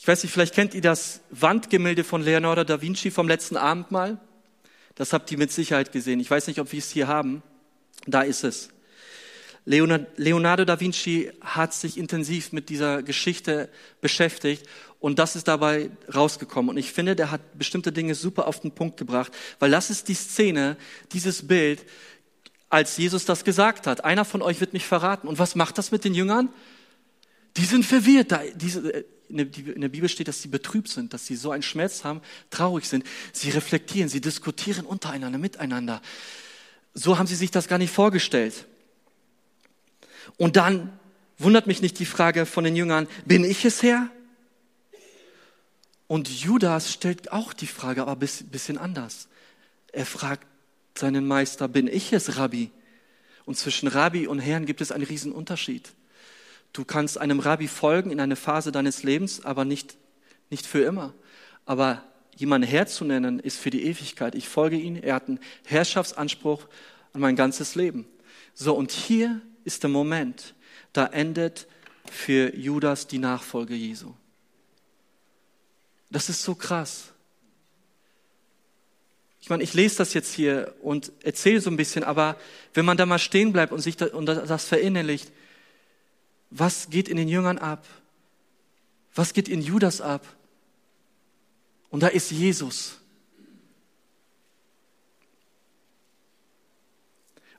Ich 0.03 0.07
weiß 0.09 0.21
nicht, 0.21 0.33
vielleicht 0.33 0.53
kennt 0.53 0.73
ihr 0.73 0.81
das 0.81 1.21
Wandgemälde 1.29 2.03
von 2.03 2.21
Leonardo 2.21 2.65
da 2.65 2.81
Vinci 2.81 3.09
vom 3.09 3.25
letzten 3.25 3.55
Abendmahl. 3.55 4.19
Das 4.95 5.13
habt 5.13 5.31
ihr 5.31 5.37
mit 5.37 5.49
Sicherheit 5.49 5.93
gesehen. 5.93 6.19
Ich 6.19 6.29
weiß 6.29 6.47
nicht, 6.47 6.59
ob 6.59 6.73
wir 6.73 6.79
es 6.79 6.89
hier 6.89 7.07
haben. 7.07 7.41
Da 8.05 8.23
ist 8.23 8.43
es. 8.43 8.67
Leonardo 9.63 10.65
da 10.65 10.81
Vinci 10.81 11.31
hat 11.39 11.73
sich 11.73 11.97
intensiv 11.97 12.51
mit 12.51 12.67
dieser 12.67 13.01
Geschichte 13.01 13.69
beschäftigt 14.01 14.67
und 14.99 15.19
das 15.19 15.37
ist 15.37 15.47
dabei 15.47 15.89
rausgekommen. 16.13 16.71
Und 16.71 16.75
ich 16.75 16.91
finde, 16.91 17.15
der 17.15 17.31
hat 17.31 17.57
bestimmte 17.57 17.93
Dinge 17.93 18.13
super 18.13 18.47
auf 18.47 18.59
den 18.59 18.71
Punkt 18.71 18.97
gebracht, 18.97 19.31
weil 19.59 19.71
das 19.71 19.89
ist 19.89 20.09
die 20.09 20.15
Szene, 20.15 20.75
dieses 21.13 21.47
Bild, 21.47 21.85
als 22.69 22.97
Jesus 22.97 23.23
das 23.23 23.45
gesagt 23.45 23.87
hat. 23.87 24.03
Einer 24.03 24.25
von 24.25 24.41
euch 24.41 24.59
wird 24.59 24.73
mich 24.73 24.85
verraten. 24.85 25.29
Und 25.29 25.39
was 25.39 25.55
macht 25.55 25.77
das 25.77 25.91
mit 25.91 26.03
den 26.03 26.13
Jüngern? 26.13 26.49
Die 27.55 27.63
sind 27.63 27.85
verwirrt. 27.85 28.37
Diese, 28.55 29.05
in 29.39 29.81
der 29.81 29.89
Bibel 29.89 30.09
steht, 30.09 30.27
dass 30.27 30.41
sie 30.41 30.47
betrübt 30.47 30.89
sind, 30.89 31.13
dass 31.13 31.25
sie 31.25 31.35
so 31.35 31.51
einen 31.51 31.63
Schmerz 31.63 32.03
haben, 32.03 32.21
traurig 32.49 32.85
sind. 32.85 33.05
Sie 33.31 33.49
reflektieren, 33.49 34.09
sie 34.09 34.21
diskutieren 34.21 34.85
untereinander, 34.85 35.37
miteinander. 35.37 36.01
So 36.93 37.17
haben 37.17 37.27
sie 37.27 37.35
sich 37.35 37.51
das 37.51 37.67
gar 37.67 37.77
nicht 37.77 37.91
vorgestellt. 37.91 38.67
Und 40.37 40.55
dann 40.55 40.97
wundert 41.37 41.67
mich 41.67 41.81
nicht 41.81 41.99
die 41.99 42.05
Frage 42.05 42.45
von 42.45 42.63
den 42.63 42.75
Jüngern, 42.75 43.07
bin 43.25 43.43
ich 43.43 43.65
es 43.65 43.83
Herr? 43.83 44.09
Und 46.07 46.29
Judas 46.29 46.91
stellt 46.91 47.31
auch 47.31 47.53
die 47.53 47.67
Frage, 47.67 48.01
aber 48.01 48.11
ein 48.11 48.49
bisschen 48.49 48.77
anders. 48.77 49.27
Er 49.91 50.05
fragt 50.05 50.47
seinen 50.95 51.27
Meister, 51.27 51.67
bin 51.67 51.87
ich 51.87 52.13
es, 52.13 52.37
Rabbi? 52.37 52.71
Und 53.45 53.57
zwischen 53.57 53.87
Rabbi 53.87 54.27
und 54.27 54.39
Herrn 54.39 54.65
gibt 54.65 54.81
es 54.81 54.91
einen 54.91 55.03
riesen 55.03 55.31
Unterschied. 55.31 55.91
Du 56.73 56.83
kannst 56.85 57.19
einem 57.19 57.39
Rabbi 57.39 57.67
folgen 57.67 58.09
in 58.09 58.19
einer 58.19 58.35
Phase 58.35 58.71
deines 58.71 59.03
Lebens, 59.03 59.45
aber 59.45 59.63
nicht, 59.63 59.95
nicht 60.49 60.65
für 60.65 60.83
immer. 60.83 61.13
Aber 61.65 62.03
jemanden 62.35 62.67
Herr 62.67 62.87
zu 62.87 63.05
nennen, 63.05 63.39
ist 63.39 63.59
für 63.59 63.69
die 63.69 63.83
Ewigkeit. 63.83 64.33
Ich 64.33 64.49
folge 64.49 64.75
ihm, 64.75 64.95
er 64.95 65.15
hat 65.15 65.27
einen 65.27 65.39
Herrschaftsanspruch 65.65 66.67
an 67.13 67.21
mein 67.21 67.35
ganzes 67.35 67.75
Leben. 67.75 68.07
So, 68.55 68.73
und 68.73 68.91
hier 68.91 69.39
ist 69.63 69.83
der 69.83 69.91
Moment, 69.91 70.55
da 70.93 71.05
endet 71.05 71.67
für 72.11 72.55
Judas 72.55 73.05
die 73.07 73.19
Nachfolge 73.19 73.75
Jesu. 73.75 74.13
Das 76.09 76.29
ist 76.29 76.43
so 76.43 76.55
krass. 76.55 77.13
Ich 79.41 79.49
meine, 79.49 79.63
ich 79.63 79.73
lese 79.73 79.97
das 79.97 80.13
jetzt 80.13 80.33
hier 80.33 80.73
und 80.81 81.11
erzähle 81.23 81.61
so 81.61 81.69
ein 81.69 81.77
bisschen, 81.77 82.03
aber 82.03 82.35
wenn 82.73 82.85
man 82.85 82.97
da 82.97 83.05
mal 83.05 83.19
stehen 83.19 83.51
bleibt 83.53 83.73
und 83.73 83.79
sich 83.79 83.97
das 83.97 84.65
verinnerlicht, 84.65 85.31
was 86.55 86.89
geht 86.89 87.07
in 87.07 87.17
den 87.17 87.27
Jüngern 87.27 87.57
ab? 87.57 87.85
Was 89.15 89.33
geht 89.33 89.47
in 89.47 89.61
Judas 89.61 90.01
ab? 90.01 90.25
Und 91.89 92.01
da 92.01 92.07
ist 92.07 92.31
Jesus. 92.31 92.99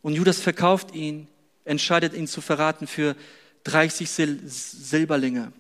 Und 0.03 0.15
Judas 0.15 0.39
verkauft 0.39 0.95
ihn, 0.95 1.29
entscheidet 1.65 2.15
ihn 2.15 2.27
zu 2.27 2.41
verraten 2.41 2.87
für 2.87 3.17
30 3.65 4.09
Sil 4.11 4.39
Silberlinge. 4.47 5.53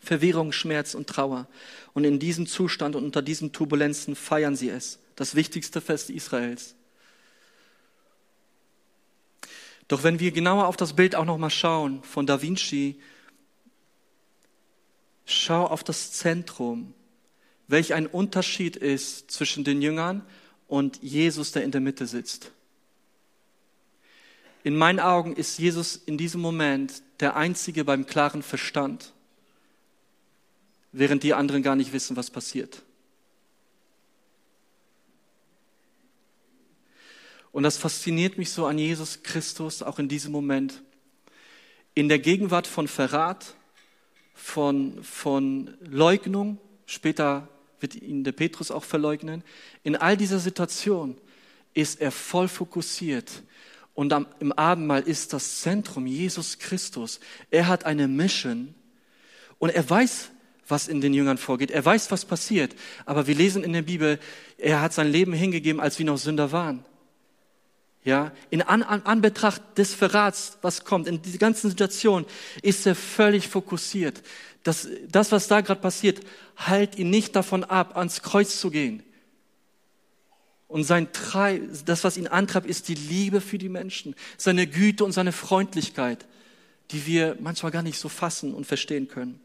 Verwirrung, 0.00 0.50
Schmerz 0.50 0.94
und 0.94 1.06
Trauer. 1.06 1.46
Und 1.94 2.04
in 2.04 2.18
diesem 2.18 2.46
Zustand 2.46 2.96
und 2.96 3.04
unter 3.04 3.22
diesen 3.22 3.52
Turbulenzen 3.52 4.16
feiern 4.16 4.56
sie 4.56 4.70
es, 4.70 4.98
das 5.14 5.36
wichtigste 5.36 5.80
Fest 5.80 6.10
Israels. 6.10 6.74
Doch 9.92 10.04
wenn 10.04 10.20
wir 10.20 10.32
genauer 10.32 10.68
auf 10.68 10.78
das 10.78 10.94
Bild 10.94 11.14
auch 11.14 11.26
noch 11.26 11.36
mal 11.36 11.50
schauen 11.50 12.02
von 12.02 12.24
Da 12.24 12.40
Vinci, 12.40 12.98
schau 15.26 15.66
auf 15.66 15.84
das 15.84 16.12
Zentrum, 16.12 16.94
welch 17.68 17.92
ein 17.92 18.06
Unterschied 18.06 18.74
ist 18.74 19.30
zwischen 19.30 19.64
den 19.64 19.82
Jüngern 19.82 20.24
und 20.66 21.02
Jesus, 21.02 21.52
der 21.52 21.62
in 21.62 21.72
der 21.72 21.82
Mitte 21.82 22.06
sitzt. 22.06 22.52
In 24.64 24.78
meinen 24.78 24.98
Augen 24.98 25.36
ist 25.36 25.58
Jesus 25.58 25.96
in 25.96 26.16
diesem 26.16 26.40
Moment 26.40 27.02
der 27.20 27.36
Einzige 27.36 27.84
beim 27.84 28.06
klaren 28.06 28.42
Verstand, 28.42 29.12
während 30.92 31.22
die 31.22 31.34
anderen 31.34 31.62
gar 31.62 31.76
nicht 31.76 31.92
wissen, 31.92 32.16
was 32.16 32.30
passiert. 32.30 32.80
Und 37.52 37.62
das 37.62 37.76
fasziniert 37.76 38.38
mich 38.38 38.50
so 38.50 38.66
an 38.66 38.78
Jesus 38.78 39.22
Christus, 39.22 39.82
auch 39.82 39.98
in 39.98 40.08
diesem 40.08 40.32
Moment. 40.32 40.82
In 41.94 42.08
der 42.08 42.18
Gegenwart 42.18 42.66
von 42.66 42.88
Verrat, 42.88 43.54
von, 44.34 45.02
von 45.04 45.76
Leugnung, 45.80 46.58
später 46.86 47.48
wird 47.80 47.94
ihn 47.96 48.24
der 48.24 48.32
Petrus 48.32 48.70
auch 48.70 48.84
verleugnen, 48.84 49.44
in 49.82 49.96
all 49.96 50.16
dieser 50.16 50.38
Situation 50.38 51.18
ist 51.74 52.00
er 52.00 52.10
voll 52.10 52.48
fokussiert. 52.48 53.42
Und 53.94 54.12
am, 54.12 54.26
im 54.40 54.52
Abendmahl 54.52 55.02
ist 55.02 55.34
das 55.34 55.60
Zentrum 55.60 56.06
Jesus 56.06 56.58
Christus. 56.58 57.20
Er 57.50 57.66
hat 57.68 57.84
eine 57.84 58.08
Mission 58.08 58.74
und 59.58 59.70
er 59.70 59.88
weiß, 59.88 60.30
was 60.66 60.88
in 60.88 61.02
den 61.02 61.12
Jüngern 61.12 61.36
vorgeht. 61.36 61.70
Er 61.70 61.84
weiß, 61.84 62.10
was 62.10 62.24
passiert. 62.24 62.74
Aber 63.04 63.26
wir 63.26 63.34
lesen 63.34 63.62
in 63.62 63.74
der 63.74 63.82
Bibel, 63.82 64.18
er 64.56 64.80
hat 64.80 64.94
sein 64.94 65.10
Leben 65.10 65.34
hingegeben, 65.34 65.80
als 65.80 65.98
wir 65.98 66.06
noch 66.06 66.16
Sünder 66.16 66.52
waren. 66.52 66.84
Ja, 68.04 68.32
in 68.50 68.62
An 68.62 68.82
An 68.82 69.02
Anbetracht 69.02 69.62
des 69.78 69.94
Verrats, 69.94 70.58
was 70.60 70.84
kommt, 70.84 71.06
in 71.06 71.22
dieser 71.22 71.38
ganzen 71.38 71.70
Situation, 71.70 72.26
ist 72.60 72.86
er 72.86 72.96
völlig 72.96 73.48
fokussiert. 73.48 74.22
Das, 74.64 74.88
das 75.08 75.30
was 75.30 75.48
da 75.48 75.60
gerade 75.60 75.80
passiert, 75.80 76.20
halt 76.56 76.98
ihn 76.98 77.10
nicht 77.10 77.36
davon 77.36 77.64
ab, 77.64 77.96
ans 77.96 78.22
Kreuz 78.22 78.58
zu 78.58 78.70
gehen. 78.70 79.02
Und 80.66 80.84
sein 80.84 81.12
Treib, 81.12 81.62
das, 81.84 82.02
was 82.02 82.16
ihn 82.16 82.26
antreibt, 82.26 82.66
ist 82.66 82.88
die 82.88 82.94
Liebe 82.94 83.40
für 83.40 83.58
die 83.58 83.68
Menschen, 83.68 84.16
seine 84.36 84.66
Güte 84.66 85.04
und 85.04 85.12
seine 85.12 85.32
Freundlichkeit, 85.32 86.26
die 86.90 87.06
wir 87.06 87.36
manchmal 87.40 87.70
gar 87.72 87.82
nicht 87.82 87.98
so 87.98 88.08
fassen 88.08 88.54
und 88.54 88.66
verstehen 88.66 89.06
können. 89.06 89.38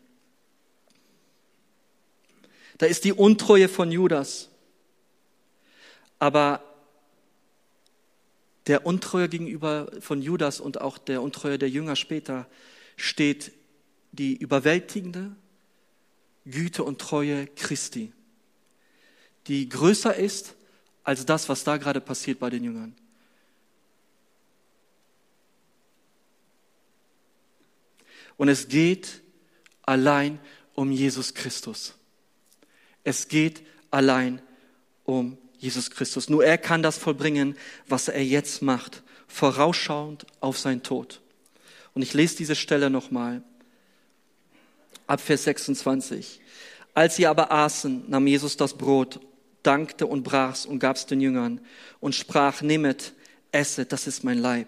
Da 2.77 2.85
ist 2.85 3.03
die 3.03 3.13
Untreue 3.13 3.67
von 3.67 3.91
Judas. 3.91 4.49
Aber 6.19 6.66
der 8.67 8.85
Untreue 8.85 9.29
gegenüber 9.29 9.89
von 9.99 10.21
Judas 10.21 10.59
und 10.59 10.81
auch 10.81 10.97
der 10.97 11.21
Untreue 11.21 11.57
der 11.57 11.69
Jünger 11.69 11.95
später 11.95 12.47
steht 12.97 13.53
die 14.11 14.35
überwältigende 14.35 15.35
Güte 16.45 16.83
und 16.83 16.99
Treue 16.99 17.47
Christi, 17.47 18.11
die 19.47 19.69
größer 19.69 20.15
ist 20.15 20.55
als 21.03 21.25
das, 21.25 21.47
was 21.49 21.63
da 21.63 21.77
gerade 21.77 22.01
passiert 22.01 22.39
bei 22.39 22.49
den 22.49 22.63
Jüngern. 22.63 22.95
Und 28.37 28.49
es 28.49 28.67
geht 28.67 29.21
allein 29.83 30.39
um 30.75 30.91
Jesus 30.91 31.33
Christus. 31.33 31.95
Es 33.03 33.27
geht 33.27 33.65
allein 33.89 34.41
um 35.05 35.37
Jesus 35.57 35.89
Christus. 35.89 36.29
Nur 36.29 36.45
er 36.45 36.57
kann 36.57 36.83
das 36.83 36.97
vollbringen, 36.97 37.55
was 37.87 38.07
er 38.07 38.23
jetzt 38.23 38.61
macht, 38.61 39.03
vorausschauend 39.27 40.25
auf 40.39 40.57
sein 40.57 40.83
Tod. 40.83 41.21
Und 41.93 42.01
ich 42.01 42.13
lese 42.13 42.37
diese 42.37 42.55
Stelle 42.55 42.89
nochmal. 42.89 43.41
Ab 45.07 45.21
Vers 45.21 45.45
26. 45.45 46.41
Als 46.93 47.15
sie 47.15 47.27
aber 47.27 47.51
aßen, 47.51 48.05
nahm 48.07 48.27
Jesus 48.27 48.57
das 48.57 48.77
Brot, 48.77 49.19
dankte 49.63 50.07
und 50.07 50.23
brach's 50.23 50.65
und 50.65 50.79
gab's 50.79 51.05
den 51.05 51.21
Jüngern 51.21 51.61
und 51.99 52.15
sprach, 52.15 52.61
nehmet, 52.61 53.13
esset, 53.51 53.91
das 53.91 54.07
ist 54.07 54.23
mein 54.23 54.37
Leib. 54.37 54.67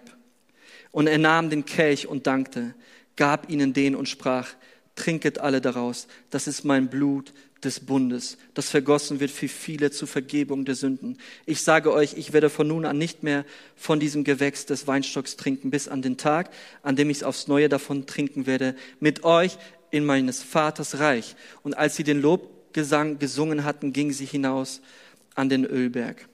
Und 0.92 1.06
er 1.06 1.18
nahm 1.18 1.50
den 1.50 1.64
Kelch 1.64 2.06
und 2.06 2.26
dankte, 2.26 2.74
gab 3.16 3.50
ihnen 3.50 3.72
den 3.72 3.94
und 3.94 4.08
sprach, 4.08 4.48
trinket 4.94 5.38
alle 5.38 5.60
daraus, 5.60 6.06
das 6.30 6.46
ist 6.46 6.64
mein 6.64 6.88
Blut 6.88 7.32
des 7.64 7.80
Bundes, 7.80 8.38
das 8.54 8.70
vergossen 8.70 9.20
wird 9.20 9.30
für 9.30 9.48
viele 9.48 9.90
zur 9.90 10.08
Vergebung 10.08 10.64
der 10.64 10.74
Sünden. 10.74 11.18
Ich 11.46 11.62
sage 11.62 11.92
euch, 11.92 12.14
ich 12.14 12.32
werde 12.32 12.50
von 12.50 12.66
nun 12.66 12.84
an 12.84 12.98
nicht 12.98 13.22
mehr 13.22 13.44
von 13.76 14.00
diesem 14.00 14.24
Gewächs 14.24 14.66
des 14.66 14.86
Weinstocks 14.86 15.36
trinken, 15.36 15.70
bis 15.70 15.88
an 15.88 16.02
den 16.02 16.16
Tag, 16.16 16.50
an 16.82 16.96
dem 16.96 17.10
ich 17.10 17.24
aufs 17.24 17.48
Neue 17.48 17.68
davon 17.68 18.06
trinken 18.06 18.46
werde, 18.46 18.74
mit 18.98 19.24
euch 19.24 19.58
in 19.90 20.04
meines 20.04 20.42
Vaters 20.42 20.98
Reich. 20.98 21.36
Und 21.62 21.76
als 21.76 21.96
sie 21.96 22.04
den 22.04 22.20
Lobgesang 22.20 23.18
gesungen 23.18 23.64
hatten, 23.64 23.92
gingen 23.92 24.12
sie 24.12 24.26
hinaus 24.26 24.80
an 25.34 25.48
den 25.48 25.64
Ölberg. 25.64 26.28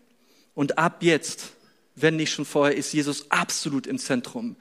Und 0.54 0.78
ab 0.78 1.02
jetzt, 1.02 1.52
wenn 1.94 2.16
nicht 2.16 2.32
schon 2.32 2.44
vorher, 2.44 2.76
ist 2.76 2.92
Jesus 2.92 3.30
absolut 3.30 3.86
im 3.86 3.98
Zentrum. 3.98 4.56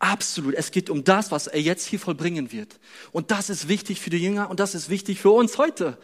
Absolut. 0.00 0.54
Es 0.54 0.72
geht 0.72 0.90
um 0.90 1.04
das, 1.04 1.30
was 1.30 1.46
er 1.46 1.60
jetzt 1.60 1.86
hier 1.86 2.00
vollbringen 2.00 2.50
wird. 2.50 2.80
Und 3.12 3.30
das 3.30 3.48
ist 3.48 3.68
wichtig 3.68 4.00
für 4.00 4.10
die 4.10 4.18
Jünger 4.18 4.50
und 4.50 4.58
das 4.58 4.74
ist 4.74 4.90
wichtig 4.90 5.20
für 5.20 5.30
uns 5.30 5.56
heute. 5.56 5.96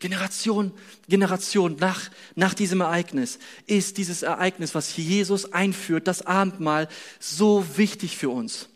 Generation, 0.00 0.72
Generation 1.08 1.76
nach, 1.78 2.10
nach 2.34 2.54
diesem 2.54 2.80
Ereignis 2.80 3.38
ist 3.66 3.96
dieses 3.98 4.22
Ereignis, 4.22 4.74
was 4.74 4.96
Jesus 4.96 5.52
einführt, 5.52 6.08
das 6.08 6.26
Abendmahl, 6.26 6.88
so 7.20 7.64
wichtig 7.76 8.16
für 8.16 8.30
uns. 8.30 8.68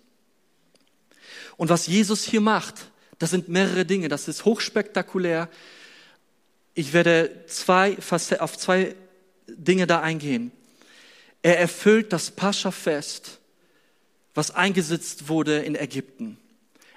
Und 1.56 1.70
was 1.70 1.88
Jesus 1.88 2.22
hier 2.22 2.40
macht, 2.40 2.88
Das 3.18 3.30
sind 3.30 3.48
mehrere 3.48 3.84
Dinge, 3.84 4.08
das 4.08 4.28
ist 4.28 4.44
hochspektakulär. 4.44 5.48
Ich 6.74 6.92
werde 6.92 7.44
zwei, 7.48 7.96
auf 8.38 8.56
zwei 8.56 8.94
Dinge 9.48 9.86
da 9.86 10.00
eingehen. 10.00 10.52
Er 11.42 11.58
erfüllt 11.58 12.12
das 12.12 12.30
Pascha-Fest, 12.30 13.37
was 14.38 14.52
eingesetzt 14.52 15.28
wurde 15.28 15.58
in 15.58 15.74
Ägypten. 15.74 16.38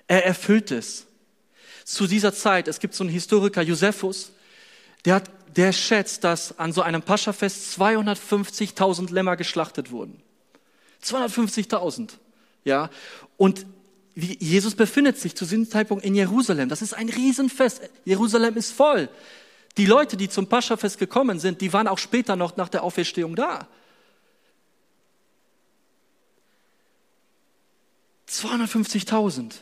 Er 0.08 0.24
erfüllt 0.28 0.70
es. 0.70 1.08
Zu 1.86 2.06
dieser 2.06 2.34
Zeit, 2.34 2.68
es 2.68 2.80
gibt 2.80 2.94
so 2.94 3.04
einen 3.04 3.12
Historiker, 3.12 3.64
Josephus, 3.64 4.32
der, 5.06 5.16
hat, 5.16 5.32
der 5.56 5.74
schätzt, 5.74 6.24
dass 6.24 6.60
an 6.60 6.72
so 6.72 6.84
einem 6.84 7.02
Pascha-Fest 7.02 7.80
250.000 7.80 9.12
Lämmer 9.12 9.38
geschlachtet 9.38 9.90
wurden. 9.90 10.22
250.000. 11.04 12.12
Ja. 12.64 12.92
Und 13.38 13.66
Jesus 14.14 14.76
befindet 14.76 15.18
sich 15.18 15.36
zu 15.36 15.46
diesem 15.46 15.68
Zeitpunkt 15.68 16.06
in 16.06 16.14
Jerusalem. 16.14 16.70
Das 16.70 16.84
ist 16.84 16.94
ein 16.94 17.10
Riesenfest. 17.10 17.90
Jerusalem 18.06 18.56
ist 18.56 18.72
voll. 18.72 19.10
Die 19.78 19.88
Leute, 19.88 20.16
die 20.16 20.30
zum 20.30 20.46
Pascha-Fest 20.46 21.00
gekommen 21.00 21.40
sind, 21.40 21.60
die 21.62 21.74
waren 21.74 21.88
auch 21.88 21.98
später 21.98 22.36
noch 22.36 22.56
nach 22.56 22.70
der 22.70 22.84
Auferstehung 22.84 23.36
da. 23.36 23.68
250.000. 28.42 29.54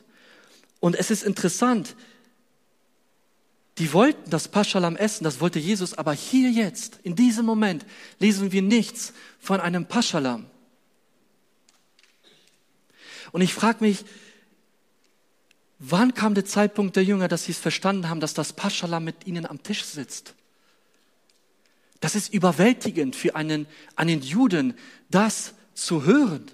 Und 0.79 0.95
es 0.95 1.11
ist 1.11 1.23
interessant, 1.23 1.95
die 3.77 3.93
wollten 3.93 4.29
das 4.29 4.49
Paschalam 4.49 4.95
essen, 4.97 5.23
das 5.23 5.39
wollte 5.39 5.59
Jesus, 5.59 5.93
aber 5.93 6.13
hier 6.13 6.51
jetzt, 6.51 6.99
in 7.03 7.15
diesem 7.15 7.45
Moment, 7.45 7.85
lesen 8.19 8.51
wir 8.51 8.61
nichts 8.61 9.13
von 9.39 9.61
einem 9.61 9.85
Paschalam. 9.85 10.45
Und 13.31 13.41
ich 13.41 13.53
frage 13.53 13.83
mich, 13.83 14.03
wann 15.77 16.13
kam 16.13 16.33
der 16.33 16.45
Zeitpunkt 16.45 16.95
der 16.95 17.03
Jünger, 17.05 17.27
dass 17.27 17.45
sie 17.45 17.53
es 17.53 17.57
verstanden 17.57 18.09
haben, 18.09 18.19
dass 18.19 18.33
das 18.33 18.53
Paschalam 18.53 19.03
mit 19.03 19.27
ihnen 19.27 19.45
am 19.45 19.63
Tisch 19.63 19.85
sitzt? 19.85 20.33
Das 22.01 22.15
ist 22.15 22.33
überwältigend 22.33 23.15
für 23.15 23.35
einen, 23.35 23.67
einen 23.95 24.21
Juden, 24.21 24.73
das 25.09 25.53
zu 25.73 26.03
hören. 26.03 26.49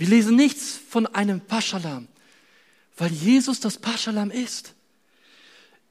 Wir 0.00 0.08
lesen 0.08 0.34
nichts 0.34 0.78
von 0.88 1.06
einem 1.08 1.42
Paschalam, 1.42 2.08
weil 2.96 3.12
Jesus 3.12 3.60
das 3.60 3.76
Paschalam 3.76 4.30
ist. 4.30 4.72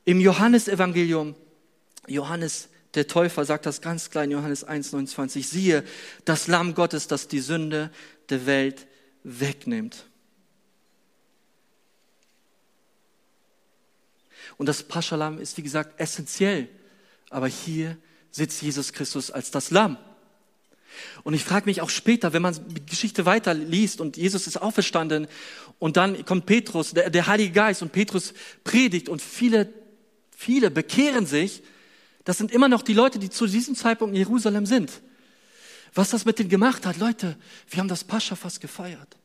Im 0.03 0.19
Johannesevangelium, 0.19 1.35
Johannes 2.07 2.69
der 2.95 3.05
Täufer 3.05 3.45
sagt 3.45 3.67
das 3.67 3.81
ganz 3.81 4.09
klein, 4.09 4.31
Johannes 4.31 4.67
1,29, 4.67 5.43
siehe, 5.43 5.83
das 6.25 6.47
Lamm 6.47 6.73
Gottes, 6.73 7.05
das 7.05 7.27
die 7.27 7.39
Sünde 7.39 7.91
der 8.29 8.47
Welt 8.47 8.87
wegnimmt. 9.23 10.05
Und 14.57 14.65
das 14.65 14.81
Paschalam 14.81 15.37
ist, 15.37 15.55
wie 15.57 15.63
gesagt, 15.63 15.99
essentiell. 15.99 16.67
Aber 17.29 17.47
hier 17.47 17.95
sitzt 18.31 18.59
Jesus 18.63 18.91
Christus 18.91 19.29
als 19.29 19.51
das 19.51 19.69
Lamm. 19.69 19.99
Und 21.23 21.33
ich 21.33 21.43
frage 21.43 21.65
mich 21.65 21.81
auch 21.81 21.89
später, 21.89 22.33
wenn 22.33 22.41
man 22.41 22.55
die 22.67 22.85
Geschichte 22.85 23.25
weiterliest 23.25 24.01
und 24.01 24.17
Jesus 24.17 24.47
ist 24.47 24.62
auferstanden 24.62 25.27
und 25.79 25.97
dann 25.97 26.25
kommt 26.25 26.45
Petrus, 26.45 26.93
der, 26.93 27.09
der 27.09 27.27
Heilige 27.27 27.51
Geist 27.51 27.81
und 27.81 27.91
Petrus 27.91 28.33
predigt 28.63 29.09
und 29.09 29.21
viele, 29.21 29.73
viele 30.35 30.71
bekehren 30.71 31.25
sich, 31.25 31.63
das 32.25 32.38
sind 32.38 32.51
immer 32.51 32.67
noch 32.67 32.81
die 32.81 32.93
Leute, 32.93 33.19
die 33.19 33.29
zu 33.29 33.47
diesem 33.47 33.75
Zeitpunkt 33.75 34.13
in 34.13 34.19
Jerusalem 34.19 34.65
sind. 34.65 35.01
Was 35.93 36.12
das 36.12 36.25
mit 36.25 36.39
denen 36.39 36.49
gemacht 36.49 36.85
hat, 36.85 36.97
Leute, 36.97 37.35
wir 37.69 37.79
haben 37.79 37.88
das 37.88 38.03
Pascha 38.03 38.35
fast 38.35 38.62
gefeiert. 38.62 39.17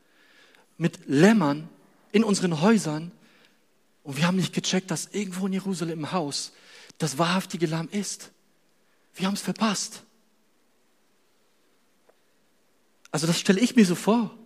Mit 0.79 0.99
Lämmern 1.07 1.69
in 2.13 2.25
unseren 2.25 2.61
Häusern. 2.61 3.13
Und 4.03 4.17
wir 4.17 4.27
haben 4.27 4.37
nicht 4.37 4.55
gecheckt, 4.55 4.91
dass 4.91 5.09
irgendwo 5.13 5.47
in 5.47 5.53
Jerusalem 5.53 5.99
im 5.99 6.13
Haus 6.13 6.53
das 6.99 7.19
wahrhaftige 7.19 7.67
Lamm 7.67 7.89
ist. 7.91 8.31
Wir 9.15 9.27
haben 9.27 9.35
es 9.35 9.41
verpasst. 9.43 10.05
Also 13.15 13.29
das 13.29 13.39
stelle 13.39 13.61
ich 13.61 13.77
mir 13.77 13.87
so 13.87 13.95
vor. 13.95 14.37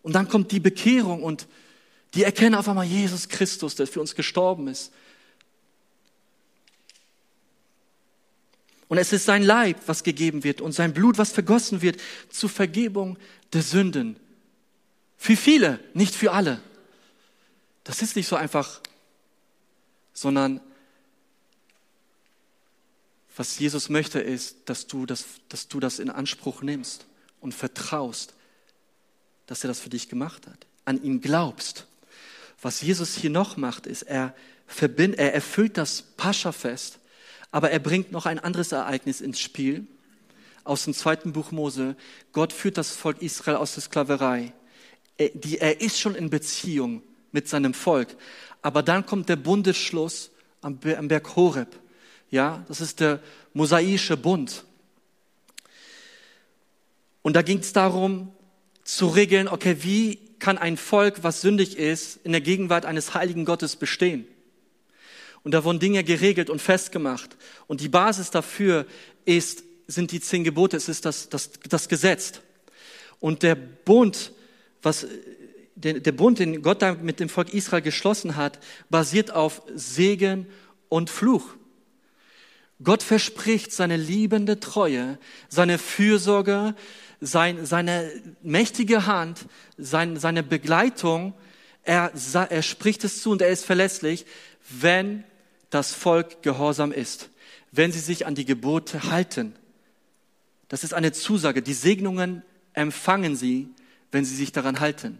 Und 0.00 0.14
dann 0.14 0.30
kommt 0.30 0.50
die 0.50 0.58
Bekehrung 0.58 1.22
und 1.22 1.46
die 2.14 2.22
erkennen 2.22 2.54
auf 2.54 2.66
einmal 2.66 2.86
Jesus 2.86 3.28
Christus, 3.28 3.74
der 3.74 3.86
für 3.86 4.00
uns 4.00 4.14
gestorben 4.14 4.66
ist. 4.66 4.92
Und 8.88 8.96
es 8.96 9.12
ist 9.12 9.26
sein 9.26 9.42
Leib, 9.42 9.76
was 9.84 10.04
gegeben 10.04 10.42
wird 10.42 10.62
und 10.62 10.72
sein 10.72 10.94
Blut, 10.94 11.18
was 11.18 11.32
vergossen 11.32 11.82
wird 11.82 12.00
zur 12.30 12.48
Vergebung 12.48 13.18
der 13.52 13.60
Sünden. 13.60 14.16
Für 15.18 15.36
viele, 15.36 15.78
nicht 15.92 16.14
für 16.14 16.32
alle. 16.32 16.62
Das 17.82 18.00
ist 18.00 18.16
nicht 18.16 18.26
so 18.26 18.36
einfach, 18.36 18.80
sondern 20.14 20.62
was 23.36 23.58
Jesus 23.58 23.90
möchte, 23.90 24.18
ist, 24.18 24.56
dass 24.64 24.86
du 24.86 25.04
das, 25.04 25.26
dass 25.50 25.68
du 25.68 25.78
das 25.78 25.98
in 25.98 26.08
Anspruch 26.08 26.62
nimmst 26.62 27.04
und 27.44 27.54
vertraust, 27.54 28.34
dass 29.46 29.62
er 29.62 29.68
das 29.68 29.78
für 29.78 29.90
dich 29.90 30.08
gemacht 30.08 30.46
hat, 30.46 30.66
an 30.86 31.00
ihn 31.02 31.20
glaubst. 31.20 31.86
Was 32.60 32.80
Jesus 32.80 33.14
hier 33.14 33.30
noch 33.30 33.58
macht, 33.58 33.86
ist, 33.86 34.02
er, 34.02 34.34
verbind, 34.66 35.18
er 35.18 35.34
erfüllt 35.34 35.76
das 35.76 36.02
Pascha-Fest, 36.16 36.98
aber 37.50 37.70
er 37.70 37.78
bringt 37.78 38.10
noch 38.10 38.24
ein 38.26 38.38
anderes 38.38 38.72
Ereignis 38.72 39.20
ins 39.20 39.38
Spiel 39.38 39.86
aus 40.64 40.84
dem 40.84 40.94
zweiten 40.94 41.34
Buch 41.34 41.52
Mose. 41.52 41.96
Gott 42.32 42.52
führt 42.52 42.78
das 42.78 42.92
Volk 42.92 43.20
Israel 43.20 43.58
aus 43.58 43.74
der 43.74 43.82
Sklaverei. 43.82 44.54
Er, 45.18 45.28
die, 45.28 45.58
er 45.58 45.82
ist 45.82 46.00
schon 46.00 46.14
in 46.14 46.30
Beziehung 46.30 47.02
mit 47.30 47.46
seinem 47.46 47.74
Volk, 47.74 48.16
aber 48.62 48.82
dann 48.82 49.04
kommt 49.04 49.28
der 49.28 49.36
Bundesschluss 49.36 50.30
am, 50.62 50.80
am 50.96 51.08
Berg 51.08 51.36
Horeb. 51.36 51.78
Ja, 52.30 52.64
das 52.68 52.80
ist 52.80 53.00
der 53.00 53.20
mosaische 53.52 54.16
Bund. 54.16 54.64
Und 57.24 57.32
da 57.36 57.40
ging 57.40 57.60
es 57.60 57.72
darum 57.72 58.30
zu 58.84 59.06
regeln, 59.06 59.48
okay, 59.48 59.78
wie 59.80 60.18
kann 60.38 60.58
ein 60.58 60.76
Volk, 60.76 61.22
was 61.22 61.40
sündig 61.40 61.78
ist, 61.78 62.20
in 62.22 62.32
der 62.32 62.42
Gegenwart 62.42 62.84
eines 62.84 63.14
heiligen 63.14 63.46
Gottes 63.46 63.76
bestehen? 63.76 64.26
Und 65.42 65.52
da 65.52 65.64
wurden 65.64 65.78
Dinge 65.78 66.04
geregelt 66.04 66.50
und 66.50 66.60
festgemacht. 66.60 67.38
Und 67.66 67.80
die 67.80 67.88
Basis 67.88 68.30
dafür 68.30 68.84
ist, 69.24 69.64
sind 69.86 70.12
die 70.12 70.20
zehn 70.20 70.44
Gebote, 70.44 70.76
es 70.76 70.90
ist 70.90 71.06
das, 71.06 71.30
das, 71.30 71.52
das 71.66 71.88
Gesetz. 71.88 72.42
Und 73.20 73.42
der 73.42 73.54
Bund, 73.54 74.32
was, 74.82 75.06
der, 75.76 76.00
der 76.00 76.12
Bund, 76.12 76.40
den 76.40 76.60
Gott 76.60 76.82
da 76.82 76.92
mit 76.92 77.20
dem 77.20 77.30
Volk 77.30 77.54
Israel 77.54 77.80
geschlossen 77.80 78.36
hat, 78.36 78.58
basiert 78.90 79.30
auf 79.30 79.62
Segen 79.74 80.46
und 80.90 81.08
Fluch. 81.08 81.54
Gott 82.82 83.02
verspricht 83.02 83.72
seine 83.72 83.96
liebende 83.96 84.60
Treue, 84.60 85.18
seine 85.48 85.78
Fürsorge, 85.78 86.74
sein, 87.20 87.64
seine 87.66 88.10
mächtige 88.42 89.06
Hand, 89.06 89.46
sein, 89.76 90.18
seine 90.18 90.42
Begleitung, 90.42 91.34
er, 91.82 92.12
er 92.32 92.62
spricht 92.62 93.04
es 93.04 93.22
zu 93.22 93.30
und 93.30 93.42
er 93.42 93.50
ist 93.50 93.64
verlässlich, 93.64 94.26
wenn 94.70 95.24
das 95.70 95.92
Volk 95.92 96.42
gehorsam 96.42 96.92
ist, 96.92 97.30
wenn 97.72 97.92
sie 97.92 97.98
sich 97.98 98.26
an 98.26 98.34
die 98.34 98.44
Gebote 98.44 99.10
halten. 99.10 99.54
Das 100.68 100.84
ist 100.84 100.94
eine 100.94 101.12
Zusage. 101.12 101.62
Die 101.62 101.74
Segnungen 101.74 102.42
empfangen 102.72 103.36
sie, 103.36 103.68
wenn 104.12 104.24
sie 104.24 104.34
sich 104.34 104.52
daran 104.52 104.80
halten. 104.80 105.18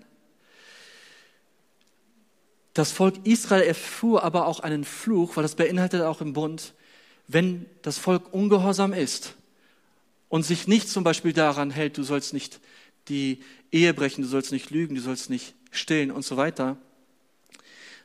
Das 2.72 2.90
Volk 2.90 3.24
Israel 3.24 3.62
erfuhr 3.62 4.24
aber 4.24 4.46
auch 4.46 4.60
einen 4.60 4.84
Fluch, 4.84 5.36
weil 5.36 5.42
das 5.42 5.54
beinhaltet 5.54 6.02
auch 6.02 6.20
im 6.20 6.32
Bund, 6.32 6.74
wenn 7.28 7.66
das 7.82 7.98
Volk 7.98 8.32
ungehorsam 8.32 8.92
ist, 8.92 9.34
und 10.34 10.42
sich 10.42 10.66
nicht 10.66 10.88
zum 10.88 11.04
Beispiel 11.04 11.32
daran 11.32 11.70
hält, 11.70 11.96
du 11.96 12.02
sollst 12.02 12.32
nicht 12.32 12.58
die 13.06 13.38
Ehe 13.70 13.94
brechen, 13.94 14.22
du 14.22 14.26
sollst 14.26 14.50
nicht 14.50 14.70
lügen, 14.70 14.96
du 14.96 15.00
sollst 15.00 15.30
nicht 15.30 15.54
stillen 15.70 16.10
und 16.10 16.24
so 16.24 16.36
weiter, 16.36 16.76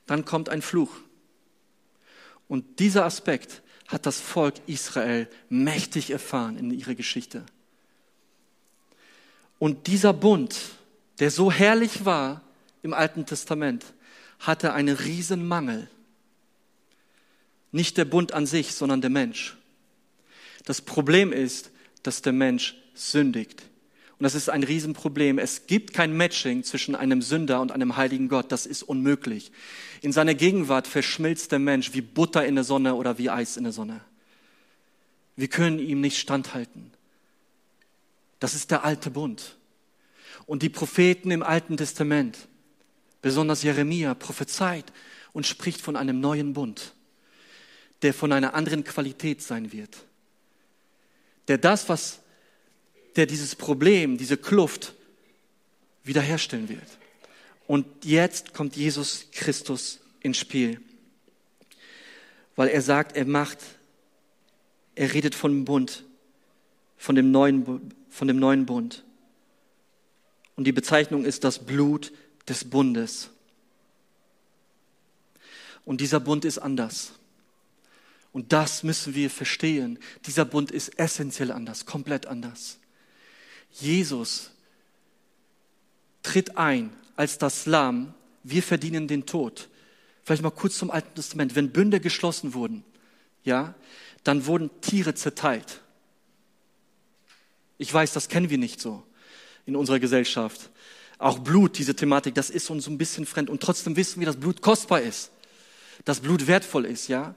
dann 0.06 0.26
kommt 0.26 0.48
ein 0.48 0.62
Fluch. 0.62 0.92
Und 2.48 2.78
dieser 2.78 3.04
Aspekt 3.04 3.64
hat 3.88 4.06
das 4.06 4.22
Volk 4.22 4.54
Israel 4.68 5.28
mächtig 5.50 6.12
erfahren 6.12 6.60
in 6.60 6.70
ihrer 6.70 6.94
Geschichte. 6.94 7.44
Und 9.58 9.88
dieser 9.88 10.14
Bund, 10.14 10.56
der 11.18 11.32
so 11.32 11.52
herrlich 11.52 12.06
war 12.06 12.44
im 12.84 12.94
Alten 12.94 13.26
Testament, 13.26 13.84
hatte 14.40 14.74
einen 14.74 14.96
riesen 14.96 15.48
Mangel. 15.48 15.90
Nicht 17.72 17.98
der 17.98 18.06
Bund 18.06 18.34
an 18.34 18.46
sich, 18.46 18.76
sondern 18.76 19.02
der 19.02 19.10
Mensch. 19.10 19.58
Das 20.66 20.80
Problem 20.80 21.34
ist, 21.34 21.72
dass 22.04 22.22
der 22.22 22.34
Mensch 22.34 22.76
sündigt. 22.94 23.64
Und 24.18 24.24
das 24.24 24.36
ist 24.36 24.50
ein 24.50 24.64
Riesenproblem. 24.64 25.40
Es 25.40 25.68
gibt 25.68 25.94
kein 25.94 26.16
Matching 26.16 26.64
zwischen 26.64 26.96
einem 26.96 27.22
Sünder 27.22 27.62
und 27.62 27.72
einem 27.72 27.96
heiligen 27.96 28.28
Gott. 28.28 28.52
Das 28.52 28.66
ist 28.66 28.84
unmöglich. 28.84 29.52
In 30.02 30.12
seiner 30.12 30.34
Gegenwart 30.34 30.88
verschmilzt 30.88 31.52
der 31.52 31.60
Mensch 31.60 31.94
wie 31.94 32.02
Butter 32.02 32.46
in 32.46 32.56
der 32.56 32.66
Sonne 32.66 32.96
oder 32.96 33.18
wie 33.18 33.30
Eis 33.30 33.56
in 33.56 33.64
der 33.64 33.74
Sonne. 33.74 34.02
Wir 35.38 35.48
können 35.48 35.80
ihm 35.80 36.02
nicht 36.02 36.18
standhalten. 36.18 36.92
Das 38.40 38.56
ist 38.56 38.72
der 38.72 38.84
alte 38.84 39.10
Bund. 39.10 39.56
Und 40.46 40.64
die 40.64 40.70
Propheten 40.70 41.32
im 41.32 41.44
Alten 41.44 41.78
Testament 41.78 42.50
Besonders 43.22 43.64
Jeremia 43.64 44.14
prophezeit 44.14 44.94
und 45.34 45.46
spricht 45.46 45.82
von 45.82 45.96
einem 45.96 46.20
neuen 46.20 46.54
Bund, 46.54 46.94
der 48.02 48.14
von 48.14 48.32
einer 48.32 48.54
anderen 48.54 48.84
Qualität 48.84 49.42
sein 49.42 49.72
wird. 49.74 50.06
Der 51.50 51.58
das, 51.58 51.90
was, 51.90 52.20
der 53.18 53.26
dieses 53.26 53.56
Problem, 53.56 54.18
diese 54.18 54.38
Kluft 54.38 54.94
wiederherstellen 56.04 56.70
wird. 56.70 56.88
Und 57.68 57.86
jetzt 58.06 58.54
kommt 58.54 58.76
Jesus 58.76 59.26
Christus 59.32 60.00
ins 60.22 60.38
Spiel, 60.38 60.80
weil 62.56 62.70
er 62.70 62.82
sagt, 62.82 63.18
er 63.18 63.26
macht, 63.26 63.60
er 64.96 65.14
redet 65.14 65.36
von 65.36 65.66
Bund, 65.66 66.06
von 66.98 67.16
dem 67.16 67.32
neuen, 67.32 67.94
von 68.10 68.28
dem 68.28 68.40
neuen 68.40 68.66
Bund. 68.66 69.04
Und 70.56 70.66
die 70.66 70.72
Bezeichnung 70.72 71.26
ist 71.26 71.44
das 71.44 71.66
Blut 71.66 72.12
des 72.48 72.70
Bundes. 72.70 73.30
Und 75.86 76.02
dieser 76.02 76.20
Bund 76.20 76.46
ist 76.46 76.60
anders. 76.60 77.14
Und 78.32 78.54
das 78.54 78.84
müssen 78.84 79.16
wir 79.16 79.30
verstehen. 79.30 80.00
Dieser 80.26 80.46
Bund 80.46 80.72
ist 80.72 81.00
essentiell 81.00 81.52
anders, 81.52 81.86
komplett 81.86 82.28
anders. 82.28 82.78
Jesus 83.72 84.52
tritt 86.22 86.58
ein 86.58 86.92
als 87.16 87.38
das 87.38 87.66
Lamm. 87.66 88.14
Wir 88.44 88.64
verdienen 88.64 89.08
den 89.08 89.26
Tod. 89.26 89.70
Vielleicht 90.24 90.44
mal 90.44 90.52
kurz 90.52 90.78
zum 90.78 90.92
Alten 90.92 91.16
Testament. 91.16 91.56
Wenn 91.56 91.72
Bünde 91.72 92.00
geschlossen 92.00 92.54
wurden, 92.54 92.84
ja, 93.44 93.74
dann 94.24 94.46
wurden 94.46 94.70
Tiere 94.82 95.16
zerteilt. 95.16 95.82
Ich 97.78 97.94
weiß, 97.94 98.14
das 98.14 98.28
kennen 98.28 98.50
wir 98.50 98.58
nicht 98.58 98.80
so 98.80 99.04
in 99.66 99.76
unserer 99.76 100.00
Gesellschaft. 100.00 100.70
Auch 101.18 101.40
Blut, 101.40 101.78
diese 101.78 101.96
Thematik, 101.96 102.36
das 102.36 102.50
ist 102.50 102.70
uns 102.70 102.88
ein 102.88 102.98
bisschen 102.98 103.26
fremd. 103.26 103.50
Und 103.50 103.62
trotzdem 103.62 103.96
wissen 103.96 104.20
wir, 104.20 104.26
dass 104.26 104.38
Blut 104.38 104.62
kostbar 104.62 105.02
ist, 105.02 105.32
dass 106.06 106.20
Blut 106.20 106.48
wertvoll 106.48 106.86
ist, 106.86 107.08
ja. 107.08 107.36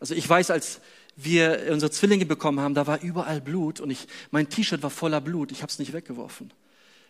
Also 0.00 0.14
ich 0.14 0.28
weiß, 0.28 0.50
als 0.50 0.80
wir 1.16 1.68
unsere 1.70 1.90
Zwillinge 1.90 2.26
bekommen 2.26 2.60
haben, 2.60 2.74
da 2.74 2.86
war 2.86 3.00
überall 3.02 3.40
Blut 3.40 3.80
und 3.80 3.90
ich, 3.90 4.06
mein 4.30 4.48
T-Shirt 4.48 4.82
war 4.82 4.90
voller 4.90 5.20
Blut. 5.20 5.52
Ich 5.52 5.62
habe 5.62 5.70
es 5.70 5.78
nicht 5.78 5.92
weggeworfen. 5.92 6.52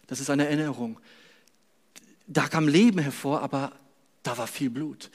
Das 0.07 0.21
ist 0.21 0.31
eine 0.31 0.47
Erinnerung. 0.47 0.99
Da 2.27 2.49
kam 2.49 2.67
Leben 2.67 2.99
hervor, 2.99 3.43
aber 3.43 3.73
da 4.23 4.37
war 4.37 4.47
viel 4.47 4.71
Blut. 4.71 5.11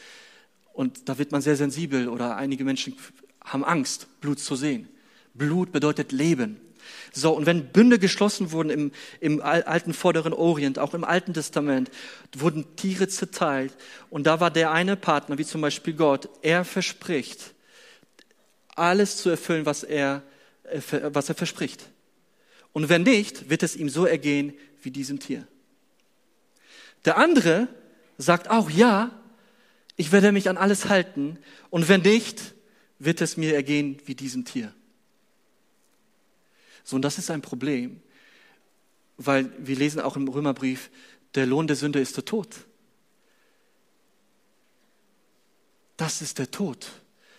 Und 0.73 1.09
da 1.09 1.17
wird 1.17 1.31
man 1.31 1.41
sehr 1.41 1.55
sensibel 1.55 2.09
oder 2.09 2.35
einige 2.37 2.63
Menschen 2.63 2.95
haben 3.43 3.63
Angst, 3.63 4.07
Blut 4.21 4.39
zu 4.39 4.55
sehen. 4.55 4.87
Blut 5.33 5.71
bedeutet 5.71 6.11
Leben. 6.11 6.59
So, 7.11 7.31
und 7.31 7.45
wenn 7.45 7.67
Bünde 7.67 7.99
geschlossen 7.99 8.51
wurden 8.51 8.69
im, 8.69 8.91
im 9.19 9.41
alten 9.41 9.93
Vorderen 9.93 10.33
Orient, 10.33 10.79
auch 10.79 10.93
im 10.93 11.03
Alten 11.03 11.33
Testament, 11.33 11.89
wurden 12.35 12.75
Tiere 12.75 13.07
zerteilt. 13.07 13.75
Und 14.09 14.27
da 14.27 14.39
war 14.39 14.51
der 14.51 14.71
eine 14.71 14.95
Partner, 14.95 15.37
wie 15.37 15.45
zum 15.45 15.61
Beispiel 15.61 15.93
Gott, 15.93 16.29
er 16.41 16.65
verspricht, 16.65 17.54
alles 18.75 19.17
zu 19.17 19.29
erfüllen, 19.29 19.65
was 19.65 19.83
er, 19.83 20.23
äh, 20.63 20.81
was 21.03 21.29
er 21.29 21.35
verspricht. 21.35 21.89
Und 22.73 22.89
wenn 22.89 23.03
nicht, 23.03 23.49
wird 23.49 23.63
es 23.63 23.75
ihm 23.75 23.89
so 23.89 24.05
ergehen 24.05 24.53
wie 24.81 24.91
diesem 24.91 25.19
Tier. 25.19 25.47
Der 27.05 27.17
andere 27.17 27.67
sagt 28.17 28.49
auch, 28.49 28.69
ja, 28.69 29.17
ich 29.95 30.11
werde 30.11 30.31
mich 30.31 30.49
an 30.49 30.57
alles 30.57 30.89
halten. 30.89 31.39
Und 31.69 31.87
wenn 31.87 32.01
nicht, 32.01 32.53
wird 32.99 33.21
es 33.21 33.37
mir 33.37 33.55
ergehen 33.55 34.01
wie 34.05 34.15
diesem 34.15 34.45
Tier. 34.45 34.73
So, 36.83 36.97
und 36.97 37.01
das 37.01 37.17
ist 37.17 37.31
ein 37.31 37.41
Problem, 37.41 38.01
weil 39.17 39.51
wir 39.57 39.75
lesen 39.75 40.01
auch 40.01 40.15
im 40.15 40.27
Römerbrief, 40.27 40.89
der 41.33 41.45
Lohn 41.45 41.67
der 41.67 41.75
Sünde 41.75 41.99
ist 41.99 42.17
der 42.17 42.25
Tod. 42.25 42.55
Das 45.97 46.21
ist 46.21 46.39
der 46.39 46.51
Tod. 46.51 46.87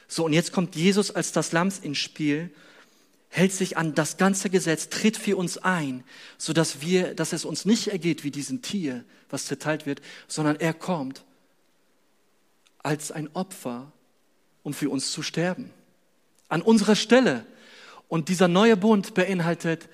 So, 0.09 0.25
und 0.25 0.33
jetzt 0.33 0.53
kommt 0.53 0.77
Jesus 0.77 1.11
als 1.11 1.33
das 1.33 1.53
Lamms 1.53 1.79
ins 1.79 1.99
Spiel, 1.99 2.51
hält 3.29 3.53
sich 3.53 3.77
an 3.77 3.95
das 3.95 4.17
ganze 4.17 4.51
Gesetz, 4.51 4.89
tritt 4.89 5.17
für 5.17 5.37
uns 5.37 5.59
ein, 5.59 6.05
so 6.39 6.53
dass 6.53 6.81
wir, 6.81 7.15
dass 7.15 7.33
es 7.33 7.45
uns 7.45 7.65
nicht 7.65 7.89
ergeht 7.89 8.25
wie 8.25 8.31
diesem 8.31 8.63
Tier, 8.63 9.05
was 9.29 9.47
zerteilt 9.47 9.87
wird, 9.87 10.01
sondern 10.29 10.57
er 10.57 10.75
kommt 10.75 11.25
als 12.83 13.11
ein 13.11 13.29
Opfer, 13.35 13.93
um 14.63 14.73
für 14.73 14.91
uns 14.91 15.11
zu 15.11 15.23
sterben. 15.23 15.71
An 16.49 16.63
unserer 16.63 16.97
Stelle. 16.97 17.45
Und 18.09 18.29
dieser 18.29 18.47
neue 18.47 18.77
Bund 18.77 19.15
beinhaltet, 19.15 19.89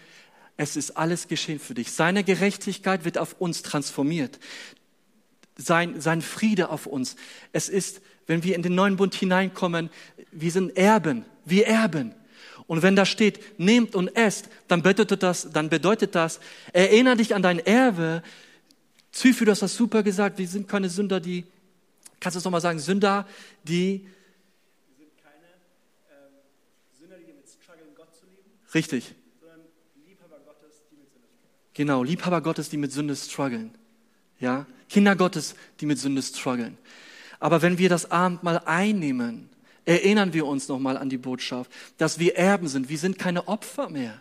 es 0.59 0.77
ist 0.77 0.93
alles 0.93 1.29
geschehen 1.29 1.59
für 1.59 1.75
dich. 1.75 1.93
Seine 1.93 2.25
Gerechtigkeit 2.25 3.05
wird 3.07 3.17
auf 3.17 3.41
uns 3.41 3.63
transformiert. 3.63 4.39
Sein, 5.57 6.01
sein 6.01 6.21
Friede 6.21 6.69
auf 6.69 6.87
uns. 6.87 7.17
Es 7.53 7.69
ist, 7.71 8.03
wenn 8.33 8.43
wir 8.43 8.57
in 8.57 8.63
den 8.63 8.75
neuen 8.75 8.97
Bund 8.97 9.15
hineinkommen, 9.15 9.91
wir 10.31 10.51
sind 10.51 10.75
Erben. 10.75 11.27
Wir 11.45 11.67
erben. 11.67 12.15
Und 12.67 12.83
wenn 12.83 12.97
da 12.97 13.05
steht, 13.05 13.59
nehmt 13.61 13.95
und 13.95 14.09
esst, 14.17 14.49
dann 14.69 14.83
bedeutet 14.83 15.23
das, 15.23 15.51
dann 15.51 15.69
bedeutet 15.69 16.15
das, 16.15 16.41
erinnere 16.73 17.17
dich 17.17 17.35
an 17.35 17.43
dein 17.43 17.59
Erbe. 17.59 18.23
Zyphi, 19.11 19.45
du 19.45 19.51
hast 19.51 19.61
das 19.61 19.77
super 19.77 20.03
gesagt, 20.03 20.39
wir 20.39 20.49
sind 20.49 20.67
keine 20.67 20.89
Sünder, 20.89 21.21
die, 21.21 21.45
kannst 22.21 22.37
du 22.37 22.39
es 22.39 22.45
nochmal 22.45 22.63
sagen, 22.63 22.79
Sünder, 22.79 23.29
die 23.65 24.07
Richtig. 28.75 29.15
Sondern 29.39 29.61
Liebhaber 30.07 30.39
Gottes, 30.47 30.81
die 30.91 30.97
mit 30.97 31.13
Sünde 31.13 31.29
strugglen. 31.29 31.75
Genau, 31.75 32.03
Liebhaber 32.03 32.41
Gottes, 32.41 32.71
die 32.71 32.79
mit 32.79 32.91
Sünde 32.91 33.15
strugglen. 33.15 33.75
Ja, 34.41 34.65
Kinder 34.89 35.15
Gottes, 35.15 35.55
die 35.81 35.85
mit 35.85 35.99
Sünde 35.99 36.23
strugglen. 36.23 36.79
Aber 37.43 37.61
wenn 37.61 37.77
wir 37.77 37.89
das 37.89 38.09
Abendmahl 38.13 38.63
einnehmen, 38.67 39.51
erinnern 39.85 40.33
wir 40.33 40.47
uns 40.47 40.69
nochmal 40.69 40.97
an 40.97 41.11
die 41.11 41.19
Botschaft, 41.19 41.73
dass 41.99 42.21
wir 42.21 42.37
Erben 42.37 42.69
sind. 42.69 42.89
Wir 42.89 42.99
sind 42.99 43.19
keine 43.19 43.49
Opfer 43.49 43.91
mehr. 43.91 44.21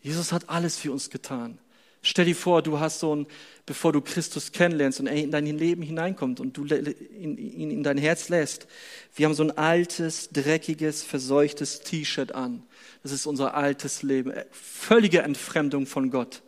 Jesus 0.00 0.32
hat 0.32 0.48
alles 0.48 0.78
für 0.78 0.90
uns 0.90 1.10
getan. 1.10 1.58
Stell 2.00 2.24
dir 2.24 2.34
vor, 2.34 2.62
du 2.62 2.80
hast 2.80 3.00
so 3.00 3.14
ein, 3.14 3.26
bevor 3.66 3.92
du 3.92 4.00
Christus 4.00 4.52
kennenlernst 4.52 5.00
und 5.00 5.06
er 5.06 5.16
in 5.16 5.30
dein 5.30 5.44
Leben 5.44 5.82
hineinkommt 5.82 6.40
und 6.40 6.56
du 6.56 6.64
ihn 6.64 7.36
in, 7.36 7.70
in 7.70 7.82
dein 7.82 7.98
Herz 7.98 8.30
lässt. 8.30 8.66
Wir 9.14 9.26
haben 9.26 9.34
so 9.34 9.42
ein 9.42 9.50
altes, 9.58 10.30
dreckiges, 10.30 11.02
verseuchtes 11.02 11.80
T-Shirt 11.80 12.32
an. 12.32 12.62
Das 13.02 13.12
ist 13.12 13.26
unser 13.26 13.52
altes 13.52 14.02
Leben. 14.02 14.32
Völlige 14.50 15.20
Entfremdung 15.20 15.84
von 15.84 16.10
Gott. 16.10 16.40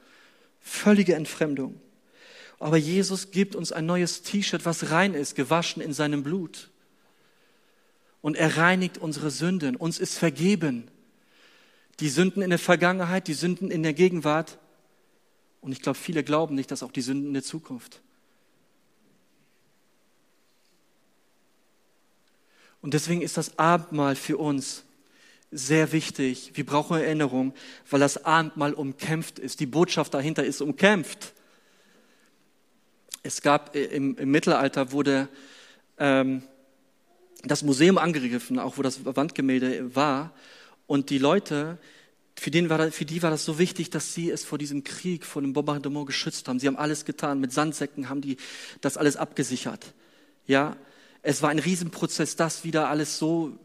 Völlige 0.62 1.14
Entfremdung. 1.16 1.78
Aber 2.58 2.76
Jesus 2.76 3.30
gibt 3.30 3.54
uns 3.54 3.72
ein 3.72 3.86
neues 3.86 4.22
T-Shirt, 4.22 4.64
was 4.64 4.90
rein 4.90 5.14
ist, 5.14 5.34
gewaschen 5.34 5.82
in 5.82 5.92
seinem 5.92 6.22
Blut. 6.22 6.70
Und 8.22 8.36
er 8.36 8.56
reinigt 8.56 8.98
unsere 8.98 9.30
Sünden. 9.30 9.76
Uns 9.76 9.98
ist 9.98 10.16
vergeben. 10.16 10.88
Die 12.00 12.08
Sünden 12.08 12.42
in 12.42 12.50
der 12.50 12.58
Vergangenheit, 12.58 13.28
die 13.28 13.34
Sünden 13.34 13.70
in 13.70 13.82
der 13.82 13.94
Gegenwart 13.94 14.58
und 15.66 15.72
ich 15.72 15.82
glaube, 15.82 15.98
viele 15.98 16.22
glauben 16.22 16.54
nicht, 16.54 16.70
dass 16.70 16.84
auch 16.84 16.92
die 16.92 17.00
Sünden 17.00 17.26
in 17.26 17.34
der 17.34 17.42
Zukunft. 17.42 18.00
Und 22.80 22.94
deswegen 22.94 23.20
ist 23.20 23.36
das 23.36 23.58
Abendmahl 23.58 24.14
für 24.14 24.36
uns 24.36 24.84
sehr 25.50 25.90
wichtig. 25.90 26.52
Wir 26.54 26.64
brauchen 26.64 26.98
Erinnerung, 26.98 27.52
weil 27.90 27.98
das 27.98 28.24
Abendmahl 28.24 28.74
umkämpft 28.74 29.40
ist. 29.40 29.58
Die 29.58 29.66
Botschaft 29.66 30.14
dahinter 30.14 30.44
ist 30.44 30.60
umkämpft. 30.60 31.32
Es 33.26 33.42
gab 33.42 33.74
äh, 33.74 33.84
im, 33.84 34.16
im 34.16 34.30
Mittelalter 34.30 34.92
wurde 34.92 35.28
ähm, 35.98 36.42
das 37.42 37.62
Museum 37.62 37.98
angegriffen, 37.98 38.58
auch 38.58 38.78
wo 38.78 38.82
das 38.82 39.04
Wandgemälde 39.04 39.94
war. 39.94 40.32
Und 40.86 41.10
die 41.10 41.18
Leute, 41.18 41.78
für, 42.38 42.50
den 42.50 42.68
war, 42.70 42.90
für 42.92 43.04
die 43.04 43.22
war 43.22 43.30
das 43.30 43.44
so 43.44 43.58
wichtig, 43.58 43.90
dass 43.90 44.14
sie 44.14 44.30
es 44.30 44.44
vor 44.44 44.58
diesem 44.58 44.84
Krieg, 44.84 45.24
vor 45.24 45.42
dem 45.42 45.52
Bombardement 45.52 46.06
geschützt 46.06 46.48
haben. 46.48 46.60
Sie 46.60 46.66
haben 46.66 46.76
alles 46.76 47.04
getan. 47.04 47.40
Mit 47.40 47.52
Sandsäcken 47.52 48.08
haben 48.08 48.20
die 48.20 48.36
das 48.80 48.96
alles 48.96 49.16
abgesichert. 49.16 49.94
Ja, 50.46 50.76
es 51.22 51.42
war 51.42 51.50
ein 51.50 51.58
Riesenprozess, 51.58 52.36
das 52.36 52.62
wieder 52.62 52.88
alles 52.88 53.18
so 53.18 53.58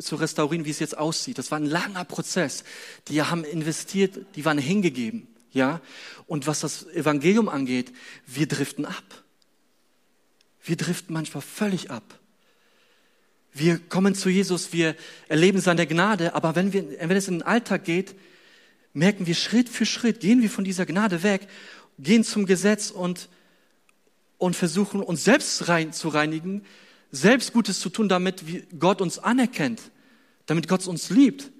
zu 0.00 0.16
restaurieren, 0.16 0.64
wie 0.64 0.70
es 0.70 0.80
jetzt 0.80 0.98
aussieht. 0.98 1.38
Das 1.38 1.50
war 1.50 1.58
ein 1.58 1.66
langer 1.66 2.04
Prozess. 2.04 2.64
Die 3.08 3.22
haben 3.22 3.44
investiert, 3.44 4.18
die 4.34 4.44
waren 4.44 4.58
hingegeben. 4.58 5.28
Ja, 5.52 5.80
und 6.26 6.46
was 6.46 6.60
das 6.60 6.86
Evangelium 6.88 7.48
angeht, 7.48 7.92
wir 8.26 8.46
driften 8.46 8.84
ab. 8.84 9.24
Wir 10.62 10.76
driften 10.76 11.14
manchmal 11.14 11.42
völlig 11.42 11.90
ab. 11.90 12.18
Wir 13.52 13.78
kommen 13.78 14.14
zu 14.14 14.28
Jesus, 14.28 14.72
wir 14.72 14.94
erleben 15.28 15.60
seine 15.60 15.86
Gnade, 15.86 16.34
aber 16.34 16.54
wenn, 16.54 16.72
wir, 16.72 16.84
wenn 17.00 17.16
es 17.16 17.28
in 17.28 17.38
den 17.38 17.42
Alltag 17.42 17.84
geht, 17.84 18.14
merken 18.92 19.26
wir 19.26 19.34
Schritt 19.34 19.68
für 19.68 19.86
Schritt, 19.86 20.20
gehen 20.20 20.42
wir 20.42 20.50
von 20.50 20.64
dieser 20.64 20.86
Gnade 20.86 21.22
weg, 21.22 21.48
gehen 21.98 22.24
zum 22.24 22.46
Gesetz 22.46 22.90
und, 22.90 23.28
und 24.36 24.54
versuchen 24.54 25.02
uns 25.02 25.24
selbst 25.24 25.68
rein 25.68 25.92
zu 25.92 26.08
reinigen, 26.08 26.64
selbst 27.10 27.52
Gutes 27.52 27.80
zu 27.80 27.88
tun, 27.88 28.08
damit 28.08 28.44
Gott 28.78 29.00
uns 29.00 29.18
anerkennt, 29.18 29.80
damit 30.46 30.68
Gott 30.68 30.86
uns 30.86 31.10
liebt, 31.10 31.50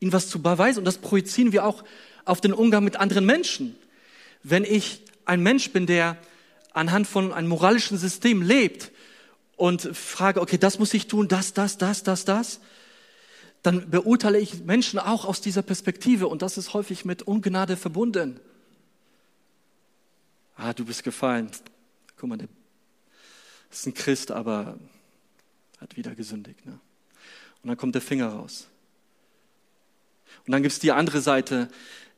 ihm 0.00 0.12
was 0.12 0.28
zu 0.28 0.40
beweisen. 0.40 0.78
Und 0.78 0.84
das 0.84 0.98
projizieren 0.98 1.52
wir 1.52 1.64
auch 1.64 1.84
auf 2.24 2.40
den 2.40 2.52
Umgang 2.52 2.84
mit 2.84 2.96
anderen 2.96 3.26
Menschen. 3.26 3.76
Wenn 4.42 4.64
ich 4.64 5.02
ein 5.24 5.42
Mensch 5.42 5.70
bin, 5.70 5.86
der 5.86 6.16
anhand 6.72 7.06
von 7.06 7.32
einem 7.32 7.48
moralischen 7.48 7.98
System 7.98 8.42
lebt 8.42 8.90
und 9.56 9.96
frage, 9.96 10.40
okay, 10.40 10.58
das 10.58 10.78
muss 10.78 10.94
ich 10.94 11.06
tun, 11.06 11.28
das, 11.28 11.52
das, 11.52 11.78
das, 11.78 12.02
das, 12.02 12.24
das, 12.24 12.60
dann 13.62 13.90
beurteile 13.90 14.38
ich 14.38 14.64
Menschen 14.64 14.98
auch 14.98 15.24
aus 15.24 15.40
dieser 15.40 15.62
Perspektive 15.62 16.26
und 16.26 16.42
das 16.42 16.58
ist 16.58 16.74
häufig 16.74 17.04
mit 17.04 17.22
Ungnade 17.22 17.76
verbunden. 17.76 18.40
Ah, 20.56 20.72
du 20.72 20.84
bist 20.84 21.04
gefallen. 21.04 21.50
Guck 22.16 22.28
mal, 22.28 22.38
der 22.38 22.48
ist 23.70 23.86
ein 23.86 23.94
Christ, 23.94 24.30
aber 24.30 24.78
hat 25.80 25.96
wieder 25.96 26.14
gesündigt. 26.14 26.64
Ne? 26.66 26.78
Und 27.62 27.68
dann 27.68 27.76
kommt 27.76 27.94
der 27.94 28.02
Finger 28.02 28.28
raus. 28.28 28.68
Und 30.46 30.52
dann 30.52 30.62
gibt 30.62 30.72
es 30.72 30.78
die 30.78 30.92
andere 30.92 31.20
Seite. 31.20 31.68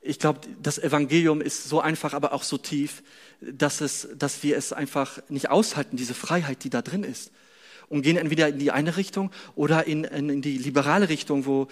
Ich 0.07 0.19
glaube, 0.19 0.41
das 0.63 0.79
Evangelium 0.79 1.41
ist 1.41 1.67
so 1.67 1.81
einfach, 1.81 2.13
aber 2.13 2.35
auch 2.35 2.43
so 2.43 2.59
tief, 2.59 3.03
dass, 3.41 3.81
es, 3.81 4.07
dass 4.19 4.43
wir 4.43 4.59
es 4.59 4.75
einfach 4.75 5.19
nicht 5.31 5.49
aushalten, 5.49 5.97
diese 5.97 6.13
Freiheit, 6.13 6.63
die 6.63 6.69
da 6.69 6.83
drin 6.83 7.05
ist. 7.05 7.33
Und 7.89 8.03
gehen 8.03 8.19
entweder 8.19 8.49
in 8.49 8.59
die 8.59 8.71
eine 8.71 8.99
Richtung 8.99 9.31
oder 9.57 9.87
in, 9.87 10.05
in, 10.05 10.29
in 10.29 10.43
die 10.43 10.59
liberale 10.59 11.09
Richtung, 11.09 11.47
wo 11.47 11.69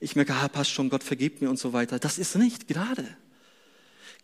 ich 0.00 0.16
merke, 0.16 0.34
ah, 0.34 0.48
passt 0.48 0.70
schon, 0.70 0.90
Gott 0.90 1.04
vergibt 1.04 1.40
mir 1.40 1.48
und 1.48 1.60
so 1.60 1.72
weiter. 1.72 2.00
Das 2.00 2.18
ist 2.18 2.34
nicht 2.34 2.66
Gnade. 2.66 3.06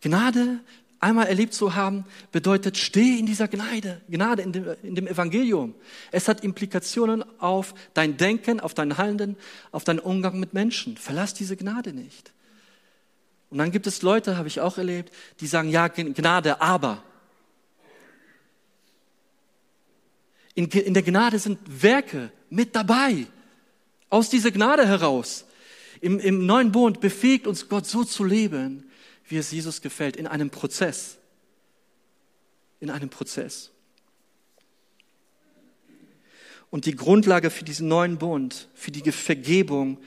Gnade 0.00 0.58
einmal 0.98 1.28
erlebt 1.28 1.54
zu 1.54 1.76
haben, 1.76 2.04
bedeutet, 2.32 2.76
steh 2.76 3.18
in 3.18 3.26
dieser 3.26 3.46
Gnade, 3.46 4.00
Gnade 4.08 4.42
in 4.42 4.52
dem, 4.52 4.76
in 4.82 4.94
dem 4.96 5.06
Evangelium. 5.06 5.74
Es 6.10 6.26
hat 6.26 6.42
Implikationen 6.42 7.24
auf 7.38 7.74
dein 7.94 8.16
Denken, 8.16 8.58
auf 8.58 8.74
dein 8.74 8.98
Handeln, 8.98 9.36
auf 9.70 9.84
deinen 9.84 10.00
Umgang 10.00 10.40
mit 10.40 10.52
Menschen. 10.52 10.96
Verlass 10.96 11.32
diese 11.32 11.56
Gnade 11.56 11.92
nicht. 11.92 12.32
Und 13.52 13.58
dann 13.58 13.70
gibt 13.70 13.86
es 13.86 14.00
Leute, 14.00 14.38
habe 14.38 14.48
ich 14.48 14.60
auch 14.62 14.78
erlebt, 14.78 15.12
die 15.40 15.46
sagen, 15.46 15.68
ja, 15.68 15.86
Gnade, 15.88 16.62
aber. 16.62 17.02
In, 20.54 20.70
in 20.70 20.94
der 20.94 21.02
Gnade 21.02 21.38
sind 21.38 21.58
Werke 21.66 22.32
mit 22.48 22.74
dabei. 22.74 23.26
Aus 24.08 24.30
dieser 24.30 24.52
Gnade 24.52 24.88
heraus. 24.88 25.44
Im, 26.00 26.18
Im 26.18 26.46
neuen 26.46 26.72
Bund 26.72 27.02
befähigt 27.02 27.46
uns 27.46 27.68
Gott 27.68 27.86
so 27.86 28.04
zu 28.04 28.24
leben, 28.24 28.90
wie 29.28 29.36
es 29.36 29.50
Jesus 29.50 29.82
gefällt, 29.82 30.16
in 30.16 30.26
einem 30.26 30.48
Prozess. 30.48 31.18
In 32.80 32.88
einem 32.88 33.10
Prozess. 33.10 33.70
Und 36.70 36.86
die 36.86 36.96
Grundlage 36.96 37.50
für 37.50 37.64
diesen 37.64 37.88
neuen 37.88 38.16
Bund, 38.16 38.70
für 38.72 38.92
die 38.92 39.12
Vergebung, 39.12 39.98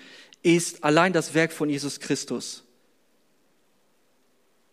ist 0.41 0.83
allein 0.83 1.13
das 1.13 1.35
Werk 1.35 1.53
von 1.53 1.69
Jesus 1.69 1.99
Christus. 1.99 2.64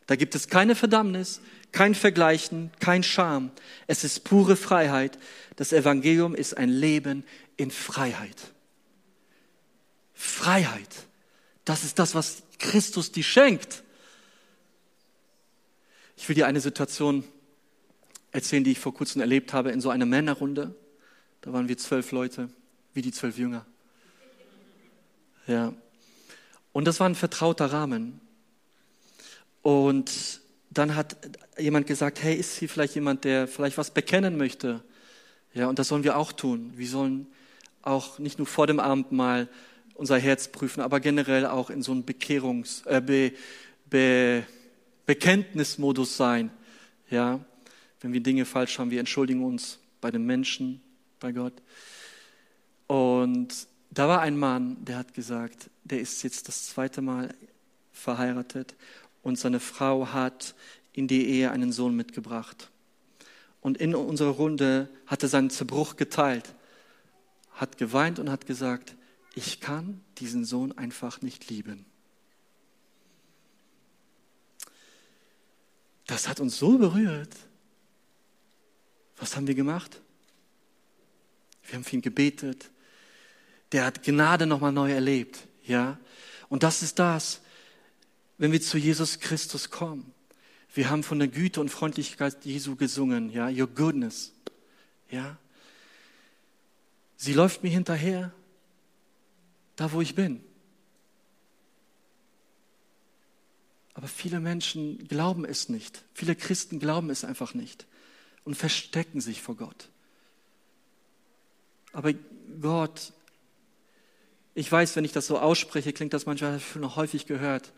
Da 0.06 0.16
gibt 0.16 0.34
es 0.34 0.48
keine 0.48 0.74
Verdammnis, 0.74 1.40
kein 1.70 1.94
Vergleichen, 1.94 2.70
kein 2.80 3.02
Scham. 3.02 3.50
Es 3.86 4.04
ist 4.04 4.24
pure 4.24 4.56
Freiheit. 4.56 5.18
Das 5.56 5.72
Evangelium 5.72 6.34
ist 6.34 6.56
ein 6.56 6.68
Leben 6.68 7.24
in 7.56 7.70
Freiheit. 7.70 8.36
Freiheit. 10.14 11.06
Das 11.64 11.84
ist 11.84 11.98
das, 11.98 12.14
was 12.14 12.42
Christus 12.58 13.12
dir 13.12 13.24
schenkt. 13.24 13.82
Ich 16.16 16.28
will 16.28 16.36
dir 16.36 16.46
eine 16.46 16.60
Situation 16.60 17.24
erzählen, 18.30 18.64
die 18.64 18.72
ich 18.72 18.78
vor 18.78 18.94
kurzem 18.94 19.20
erlebt 19.20 19.52
habe 19.52 19.70
in 19.70 19.80
so 19.80 19.90
einer 19.90 20.06
Männerrunde. 20.06 20.74
Da 21.40 21.52
waren 21.52 21.68
wir 21.68 21.76
zwölf 21.78 22.12
Leute, 22.12 22.48
wie 22.94 23.02
die 23.02 23.12
zwölf 23.12 23.38
Jünger. 23.38 23.66
Ja. 25.46 25.74
Und 26.72 26.86
das 26.86 27.00
war 27.00 27.08
ein 27.08 27.14
vertrauter 27.14 27.72
Rahmen. 27.72 28.20
Und 29.62 30.40
dann 30.70 30.96
hat 30.96 31.16
jemand 31.58 31.86
gesagt, 31.86 32.22
hey, 32.22 32.34
ist 32.34 32.58
hier 32.58 32.68
vielleicht 32.68 32.94
jemand, 32.94 33.24
der 33.24 33.46
vielleicht 33.46 33.78
was 33.78 33.90
bekennen 33.90 34.36
möchte? 34.36 34.82
Ja, 35.54 35.68
und 35.68 35.78
das 35.78 35.88
sollen 35.88 36.04
wir 36.04 36.16
auch 36.16 36.32
tun. 36.32 36.72
Wir 36.76 36.88
sollen 36.88 37.26
auch 37.82 38.18
nicht 38.18 38.38
nur 38.38 38.46
vor 38.46 38.66
dem 38.66 38.80
Abend 38.80 39.12
mal 39.12 39.48
unser 39.94 40.18
Herz 40.18 40.48
prüfen, 40.48 40.80
aber 40.80 41.00
generell 41.00 41.46
auch 41.46 41.70
in 41.70 41.82
so 41.82 41.92
einem 41.92 42.04
Bekehrungs, 42.04 42.82
äh, 42.86 43.00
Be, 43.00 43.32
Be, 43.88 44.44
Bekenntnismodus 45.06 46.16
sein. 46.16 46.50
Ja, 47.10 47.40
wenn 48.00 48.12
wir 48.12 48.20
Dinge 48.20 48.44
falsch 48.44 48.78
haben, 48.78 48.90
wir 48.90 49.00
entschuldigen 49.00 49.44
uns 49.44 49.78
bei 50.00 50.10
den 50.10 50.24
Menschen, 50.24 50.80
bei 51.20 51.32
Gott. 51.32 51.54
Und 52.86 53.66
da 53.90 54.08
war 54.08 54.22
ein 54.22 54.38
Mann, 54.38 54.78
der 54.84 54.96
hat 54.96 55.12
gesagt, 55.12 55.70
der 55.84 56.00
ist 56.00 56.22
jetzt 56.22 56.48
das 56.48 56.66
zweite 56.68 57.02
Mal 57.02 57.34
verheiratet 57.92 58.74
und 59.22 59.38
seine 59.38 59.60
Frau 59.60 60.08
hat 60.08 60.54
in 60.92 61.08
die 61.08 61.26
Ehe 61.26 61.50
einen 61.50 61.72
Sohn 61.72 61.96
mitgebracht. 61.96 62.70
Und 63.60 63.78
in 63.78 63.94
unserer 63.94 64.30
Runde 64.30 64.88
hat 65.06 65.22
er 65.22 65.28
seinen 65.28 65.50
Zerbruch 65.50 65.96
geteilt, 65.96 66.54
hat 67.52 67.78
geweint 67.78 68.18
und 68.18 68.30
hat 68.30 68.46
gesagt, 68.46 68.96
ich 69.34 69.60
kann 69.60 70.00
diesen 70.18 70.44
Sohn 70.44 70.76
einfach 70.76 71.22
nicht 71.22 71.48
lieben. 71.48 71.86
Das 76.06 76.28
hat 76.28 76.40
uns 76.40 76.58
so 76.58 76.76
berührt. 76.76 77.34
Was 79.16 79.36
haben 79.36 79.46
wir 79.46 79.54
gemacht? 79.54 80.00
Wir 81.64 81.74
haben 81.74 81.84
für 81.84 81.96
ihn 81.96 82.02
gebetet. 82.02 82.70
Der 83.70 83.84
hat 83.86 84.02
Gnade 84.02 84.46
nochmal 84.46 84.72
neu 84.72 84.92
erlebt, 84.92 85.46
ja. 85.64 85.98
Und 86.48 86.64
das 86.64 86.82
ist 86.82 86.98
das, 86.98 87.40
wenn 88.42 88.50
wir 88.50 88.60
zu 88.60 88.76
Jesus 88.76 89.20
Christus 89.20 89.70
kommen. 89.70 90.12
Wir 90.74 90.90
haben 90.90 91.04
von 91.04 91.20
der 91.20 91.28
Güte 91.28 91.60
und 91.60 91.68
Freundlichkeit 91.68 92.44
Jesu 92.44 92.74
gesungen, 92.74 93.30
ja, 93.30 93.48
your 93.48 93.68
goodness, 93.68 94.32
ja. 95.08 95.38
Sie 97.16 97.34
läuft 97.34 97.62
mir 97.62 97.68
hinterher, 97.68 98.32
da 99.76 99.92
wo 99.92 100.00
ich 100.00 100.16
bin. 100.16 100.42
Aber 103.94 104.08
viele 104.08 104.40
Menschen 104.40 105.06
glauben 105.06 105.44
es 105.44 105.68
nicht. 105.68 106.02
Viele 106.12 106.34
Christen 106.34 106.80
glauben 106.80 107.10
es 107.10 107.22
einfach 107.22 107.54
nicht 107.54 107.86
und 108.42 108.56
verstecken 108.56 109.20
sich 109.20 109.40
vor 109.40 109.54
Gott. 109.54 109.88
Aber 111.92 112.12
Gott, 112.60 113.12
ich 114.56 114.72
weiß, 114.72 114.96
wenn 114.96 115.04
ich 115.04 115.12
das 115.12 115.28
so 115.28 115.38
ausspreche, 115.38 115.92
klingt 115.92 116.12
das 116.12 116.26
manchmal 116.26 116.60
noch 116.74 116.96
häufig 116.96 117.26
gehört. 117.26 117.72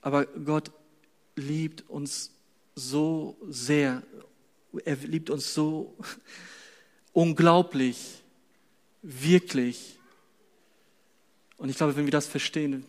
Aber 0.00 0.26
Gott 0.26 0.70
liebt 1.36 1.88
uns 1.88 2.32
so 2.74 3.36
sehr. 3.48 4.02
Er 4.84 4.96
liebt 4.96 5.30
uns 5.30 5.54
so 5.54 5.96
unglaublich, 7.12 8.22
wirklich. 9.02 9.98
Und 11.56 11.68
ich 11.68 11.76
glaube, 11.76 11.96
wenn 11.96 12.04
wir 12.04 12.12
das 12.12 12.26
verstehen, 12.26 12.86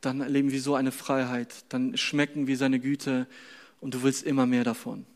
dann 0.00 0.20
erleben 0.20 0.50
wir 0.50 0.60
so 0.60 0.74
eine 0.74 0.92
Freiheit, 0.92 1.64
dann 1.68 1.96
schmecken 1.96 2.46
wir 2.46 2.56
seine 2.56 2.80
Güte 2.80 3.26
und 3.80 3.94
du 3.94 4.02
willst 4.02 4.24
immer 4.24 4.46
mehr 4.46 4.64
davon. 4.64 5.06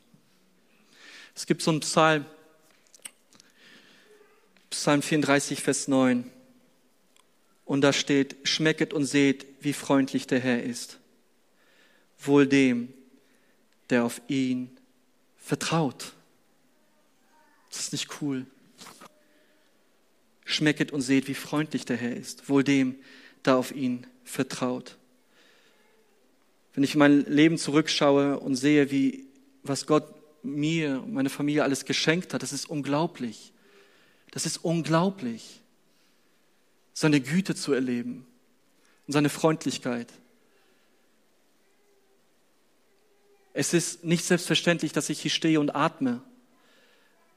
Es 1.35 1.47
gibt 1.47 1.63
so 1.63 1.71
einen 1.71 1.81
Psalm, 1.81 2.27
Psalm 4.71 5.03
34, 5.03 5.63
Vers 5.63 5.89
9. 5.89 6.31
Und 7.71 7.83
da 7.83 7.93
steht, 7.93 8.35
schmecket 8.43 8.93
und 8.93 9.05
seht, 9.05 9.47
wie 9.61 9.73
freundlich 9.73 10.27
der 10.27 10.41
Herr 10.41 10.61
ist. 10.61 10.99
Wohl 12.19 12.49
dem, 12.49 12.93
der 13.91 14.05
auf 14.05 14.21
ihn 14.27 14.77
vertraut. 15.37 16.13
Das 17.69 17.79
ist 17.79 17.93
nicht 17.93 18.09
cool. 18.21 18.45
Schmecket 20.45 20.91
und 20.91 21.01
seht, 21.01 21.29
wie 21.29 21.35
freundlich 21.35 21.85
der 21.85 21.97
Herr 21.97 22.17
ist. 22.17 22.49
Wohl 22.49 22.65
dem, 22.65 22.97
der 23.45 23.55
auf 23.55 23.71
ihn 23.71 24.05
vertraut. 24.25 24.97
Wenn 26.75 26.83
ich 26.83 26.97
mein 26.97 27.25
Leben 27.27 27.57
zurückschaue 27.57 28.41
und 28.41 28.57
sehe, 28.57 28.91
wie, 28.91 29.29
was 29.63 29.87
Gott 29.87 30.13
mir 30.43 31.05
meine 31.07 31.31
Familie 31.31 31.63
alles 31.63 31.85
geschenkt 31.85 32.35
hat, 32.35 32.43
das 32.43 32.53
ist 32.53 32.69
unglaublich. 32.69 33.53
Das 34.33 34.45
ist 34.45 34.57
unglaublich, 34.57 35.60
seine 37.01 37.23
Güte 37.23 37.55
zu 37.55 37.73
erleben 37.73 38.27
und 39.07 39.15
seine 39.15 39.31
Freundlichkeit. 39.31 40.13
Es 43.55 43.73
ist 43.73 44.05
nicht 44.05 44.23
selbstverständlich, 44.23 44.93
dass 44.93 45.09
ich 45.09 45.19
hier 45.19 45.31
stehe 45.31 45.61
und 45.61 45.75
atme. 45.75 46.21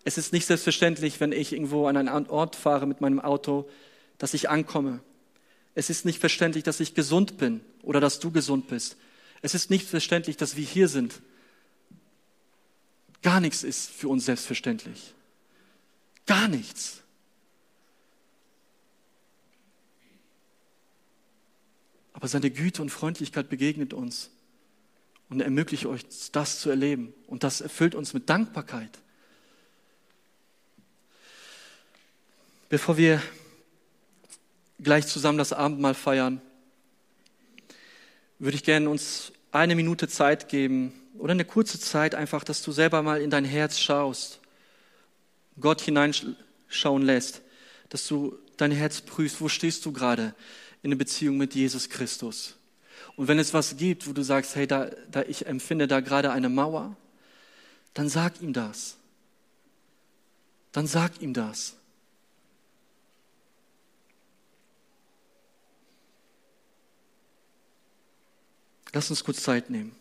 Es 0.03 0.17
ist 0.17 0.33
nicht 0.33 0.47
selbstverständlich, 0.47 1.21
wenn 1.21 1.31
ich 1.31 1.53
irgendwo 1.53 1.87
an 1.87 1.95
einen 1.95 2.27
Ort 2.27 2.57
fahre 2.57 2.85
mit 2.85 2.99
meinem 2.99 3.21
Auto, 3.21 3.69
dass 4.17 4.33
ich 4.33 4.49
ankomme. 4.49 4.99
Es 5.75 5.89
ist 5.89 6.03
nicht 6.03 6.19
verständlich, 6.19 6.65
dass 6.65 6.81
ich 6.81 6.93
gesund 6.93 7.37
bin 7.37 7.61
oder 7.83 8.01
dass 8.01 8.19
du 8.19 8.31
gesund 8.31 8.67
bist. 8.67 8.97
Es 9.41 9.55
ist 9.55 9.69
nicht 9.69 9.87
verständlich, 9.87 10.35
dass 10.35 10.57
wir 10.57 10.65
hier 10.65 10.89
sind. 10.89 11.21
Gar 13.21 13.39
nichts 13.39 13.63
ist 13.63 13.89
für 13.89 14.09
uns 14.09 14.25
selbstverständlich. 14.25 15.13
Gar 16.25 16.49
nichts. 16.49 17.02
Aber 22.23 22.29
seine 22.29 22.51
Güte 22.51 22.81
und 22.81 22.89
Freundlichkeit 22.89 23.49
begegnet 23.49 23.93
uns. 23.93 24.29
und 25.29 25.41
ermöglicht 25.41 25.85
euch, 25.85 26.05
das 26.31 26.61
zu 26.61 26.69
erleben. 26.69 27.13
Und 27.27 27.43
das 27.43 27.59
erfüllt 27.59 27.95
uns 27.95 28.13
mit 28.13 28.29
Dankbarkeit. 28.29 28.97
Bevor 32.69 32.95
wir 32.95 33.21
gleich 34.79 35.05
zusammen 35.05 35.37
das 35.37 35.51
Abendmahl 35.51 35.95
feiern, 35.95 36.41
würde 38.39 38.55
ich 38.55 38.63
gerne 38.63 38.89
uns 38.89 39.33
eine 39.51 39.75
Minute 39.75 40.07
Zeit 40.07 40.47
geben 40.47 40.93
oder 41.17 41.31
eine 41.31 41.43
kurze 41.43 41.77
Zeit 41.77 42.15
einfach, 42.15 42.45
dass 42.45 42.61
du 42.61 42.71
selber 42.71 43.01
mal 43.01 43.19
in 43.19 43.31
dein 43.31 43.43
Herz 43.43 43.79
schaust, 43.79 44.39
Gott 45.59 45.81
hineinschauen 45.81 47.01
lässt, 47.01 47.41
dass 47.89 48.07
du 48.07 48.39
dein 48.55 48.71
Herz 48.71 49.01
prüfst, 49.01 49.41
wo 49.41 49.49
stehst 49.49 49.85
du 49.85 49.91
gerade 49.91 50.33
in 50.83 50.91
der 50.91 50.97
Beziehung 50.97 51.37
mit 51.37 51.55
Jesus 51.55 51.89
Christus. 51.89 52.55
Und 53.15 53.27
wenn 53.27 53.39
es 53.39 53.53
was 53.53 53.77
gibt, 53.77 54.07
wo 54.07 54.13
du 54.13 54.21
sagst, 54.21 54.55
hey, 54.55 54.67
da, 54.67 54.91
da 55.09 55.23
ich 55.23 55.45
empfinde 55.47 55.87
da 55.87 55.99
gerade 55.99 56.31
eine 56.31 56.49
Mauer, 56.49 56.95
dann 57.93 58.09
sag 58.09 58.41
ihm 58.41 58.53
das. 58.53 58.97
Dann 60.71 60.87
sag 60.87 61.21
ihm 61.21 61.33
das. 61.33 61.75
Lass 68.91 69.09
uns 69.09 69.23
kurz 69.23 69.41
Zeit 69.41 69.69
nehmen. 69.69 69.95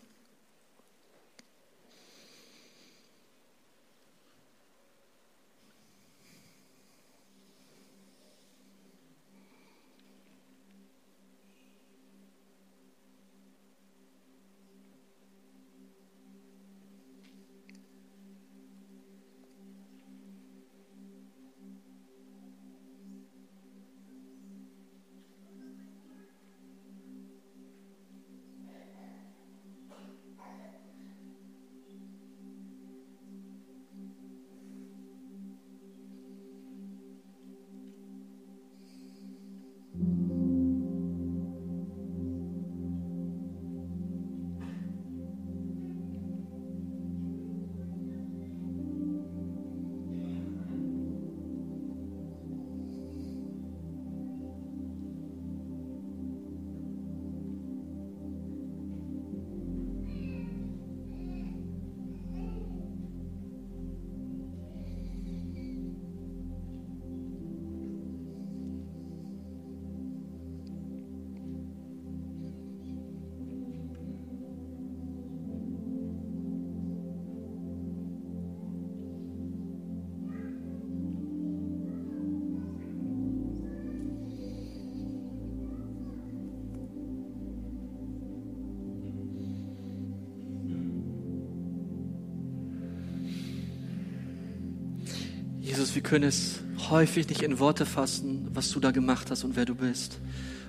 Wir 95.93 96.01
können 96.01 96.25
es 96.25 96.59
häufig 96.89 97.29
nicht 97.29 97.43
in 97.43 97.59
Worte 97.59 97.85
fassen, 97.85 98.47
was 98.53 98.71
du 98.71 98.79
da 98.79 98.91
gemacht 98.91 99.29
hast 99.29 99.43
und 99.43 99.55
wer 99.55 99.65
du 99.65 99.75
bist. 99.75 100.19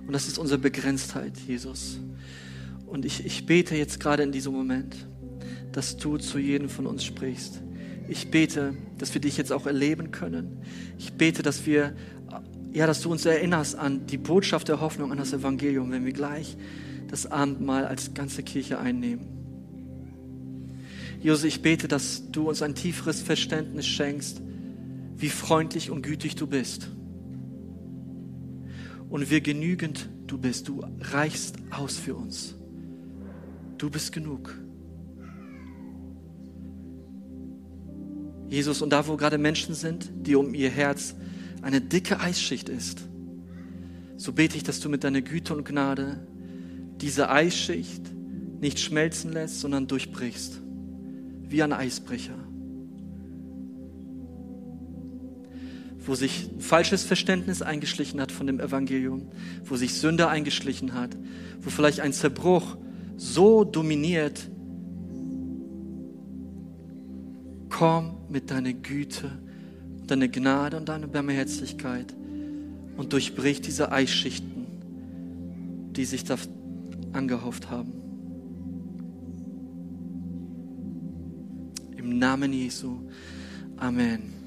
Und 0.07 0.13
das 0.13 0.29
ist 0.29 0.39
unsere 0.39 0.59
Begrenztheit, 0.59 1.39
Jesus. 1.49 1.99
Und 2.87 3.07
ich, 3.07 3.25
ich 3.25 3.47
bete 3.47 3.75
jetzt 3.75 4.01
gerade 4.01 4.23
in 4.23 4.33
diesem 4.33 4.53
Moment, 4.53 4.95
dass 5.73 5.97
du 5.97 6.19
zu 6.19 6.39
jedem 6.39 6.69
von 6.69 6.87
uns 6.87 7.05
sprichst. 7.05 7.63
Ich 8.07 8.31
bete, 8.31 8.77
dass 8.99 9.15
wir 9.15 9.21
dich 9.21 9.39
jetzt 9.39 9.51
auch 9.51 9.67
erleben 9.67 10.11
können. 10.11 10.59
Ich 10.99 11.15
bete, 11.15 11.43
dass 11.43 11.65
wir, 11.65 11.95
ja, 12.75 12.87
dass 12.87 13.01
du 13.01 13.11
uns 13.11 13.25
erinnerst 13.25 13.79
an 13.79 14.07
die 14.07 14.19
Botschaft 14.19 14.69
der 14.69 14.81
Hoffnung, 14.83 15.11
an 15.11 15.19
das 15.19 15.33
Evangelium, 15.33 15.91
wenn 15.91 16.05
wir 16.05 16.13
gleich 16.13 16.57
das 17.09 17.25
Abendmahl 17.25 17.87
als 17.87 18.13
ganze 18.13 18.43
Kirche 18.43 18.79
einnehmen. 18.79 19.27
Jesus, 21.21 21.45
ich 21.45 21.63
bete, 21.63 21.89
dass 21.89 22.31
du 22.31 22.51
uns 22.51 22.61
ein 22.61 22.75
tieferes 22.75 23.23
Verständnis 23.23 23.87
schenkst, 23.87 24.43
wie 25.17 25.29
freundlich 25.29 25.91
und 25.91 26.03
gütig 26.03 26.37
du 26.37 26.47
bist. 26.47 26.89
Und 29.09 29.31
wie 29.31 29.41
genügend 29.41 30.09
du 30.27 30.39
bist. 30.39 30.69
Du 30.69 30.85
reichst 31.01 31.57
aus 31.71 31.97
für 31.97 32.15
uns. 32.15 32.55
Du 33.79 33.91
bist 33.91 34.13
genug. 34.13 34.59
Jesus, 38.49 38.83
und 38.83 38.91
da, 38.91 39.07
wo 39.07 39.17
gerade 39.17 39.39
Menschen 39.39 39.75
sind, 39.75 40.11
die 40.27 40.35
um 40.35 40.55
ihr 40.55 40.71
Herz 40.71 41.15
eine 41.63 41.81
dicke 41.81 42.21
Eisschicht 42.21 42.69
ist, 42.69 43.09
so 44.17 44.33
bete 44.33 44.57
ich, 44.57 44.63
dass 44.63 44.81
du 44.81 44.89
mit 44.89 45.05
deiner 45.05 45.23
Güte 45.23 45.57
und 45.57 45.65
Gnade 45.65 46.27
diese 47.01 47.31
Eisschicht 47.31 48.03
nicht 48.61 48.79
schmelzen 48.79 49.33
lässt, 49.33 49.61
sondern 49.61 49.87
durchbrichst, 49.87 50.61
wie 51.49 51.63
ein 51.63 51.73
Eisbrecher. 51.73 52.37
Wo 56.07 56.15
sich 56.15 56.51
falsches 56.59 57.03
Verständnis 57.05 57.63
eingeschlichen 57.63 58.21
hat 58.21 58.31
von 58.31 58.47
dem 58.47 58.61
Evangelium, 58.61 59.29
wo 59.65 59.77
sich 59.77 59.95
Sünde 59.95 60.29
eingeschlichen 60.29 60.95
hat, 60.95 61.17
wo 61.61 61.71
vielleicht 61.71 62.01
ein 62.01 62.13
Zerbruch 62.13 62.77
so 63.17 63.65
dominiert. 63.65 64.49
Komm 67.71 68.17
mit 68.29 68.51
deiner 68.51 68.73
Güte, 68.73 69.31
deiner 70.07 70.29
Gnade 70.29 70.77
und 70.77 70.89
deiner 70.89 71.07
Barmherzigkeit 71.07 72.15
und 72.97 73.13
durchbrich 73.13 73.61
diese 73.61 73.91
Eisschichten, 73.91 74.67
die 75.93 76.05
sich 76.05 76.25
da 76.25 76.37
angehauft 77.13 77.71
haben. 77.71 77.93
Im 81.97 82.19
Namen 82.19 82.53
Jesu. 82.53 82.99
Amen. 83.77 84.44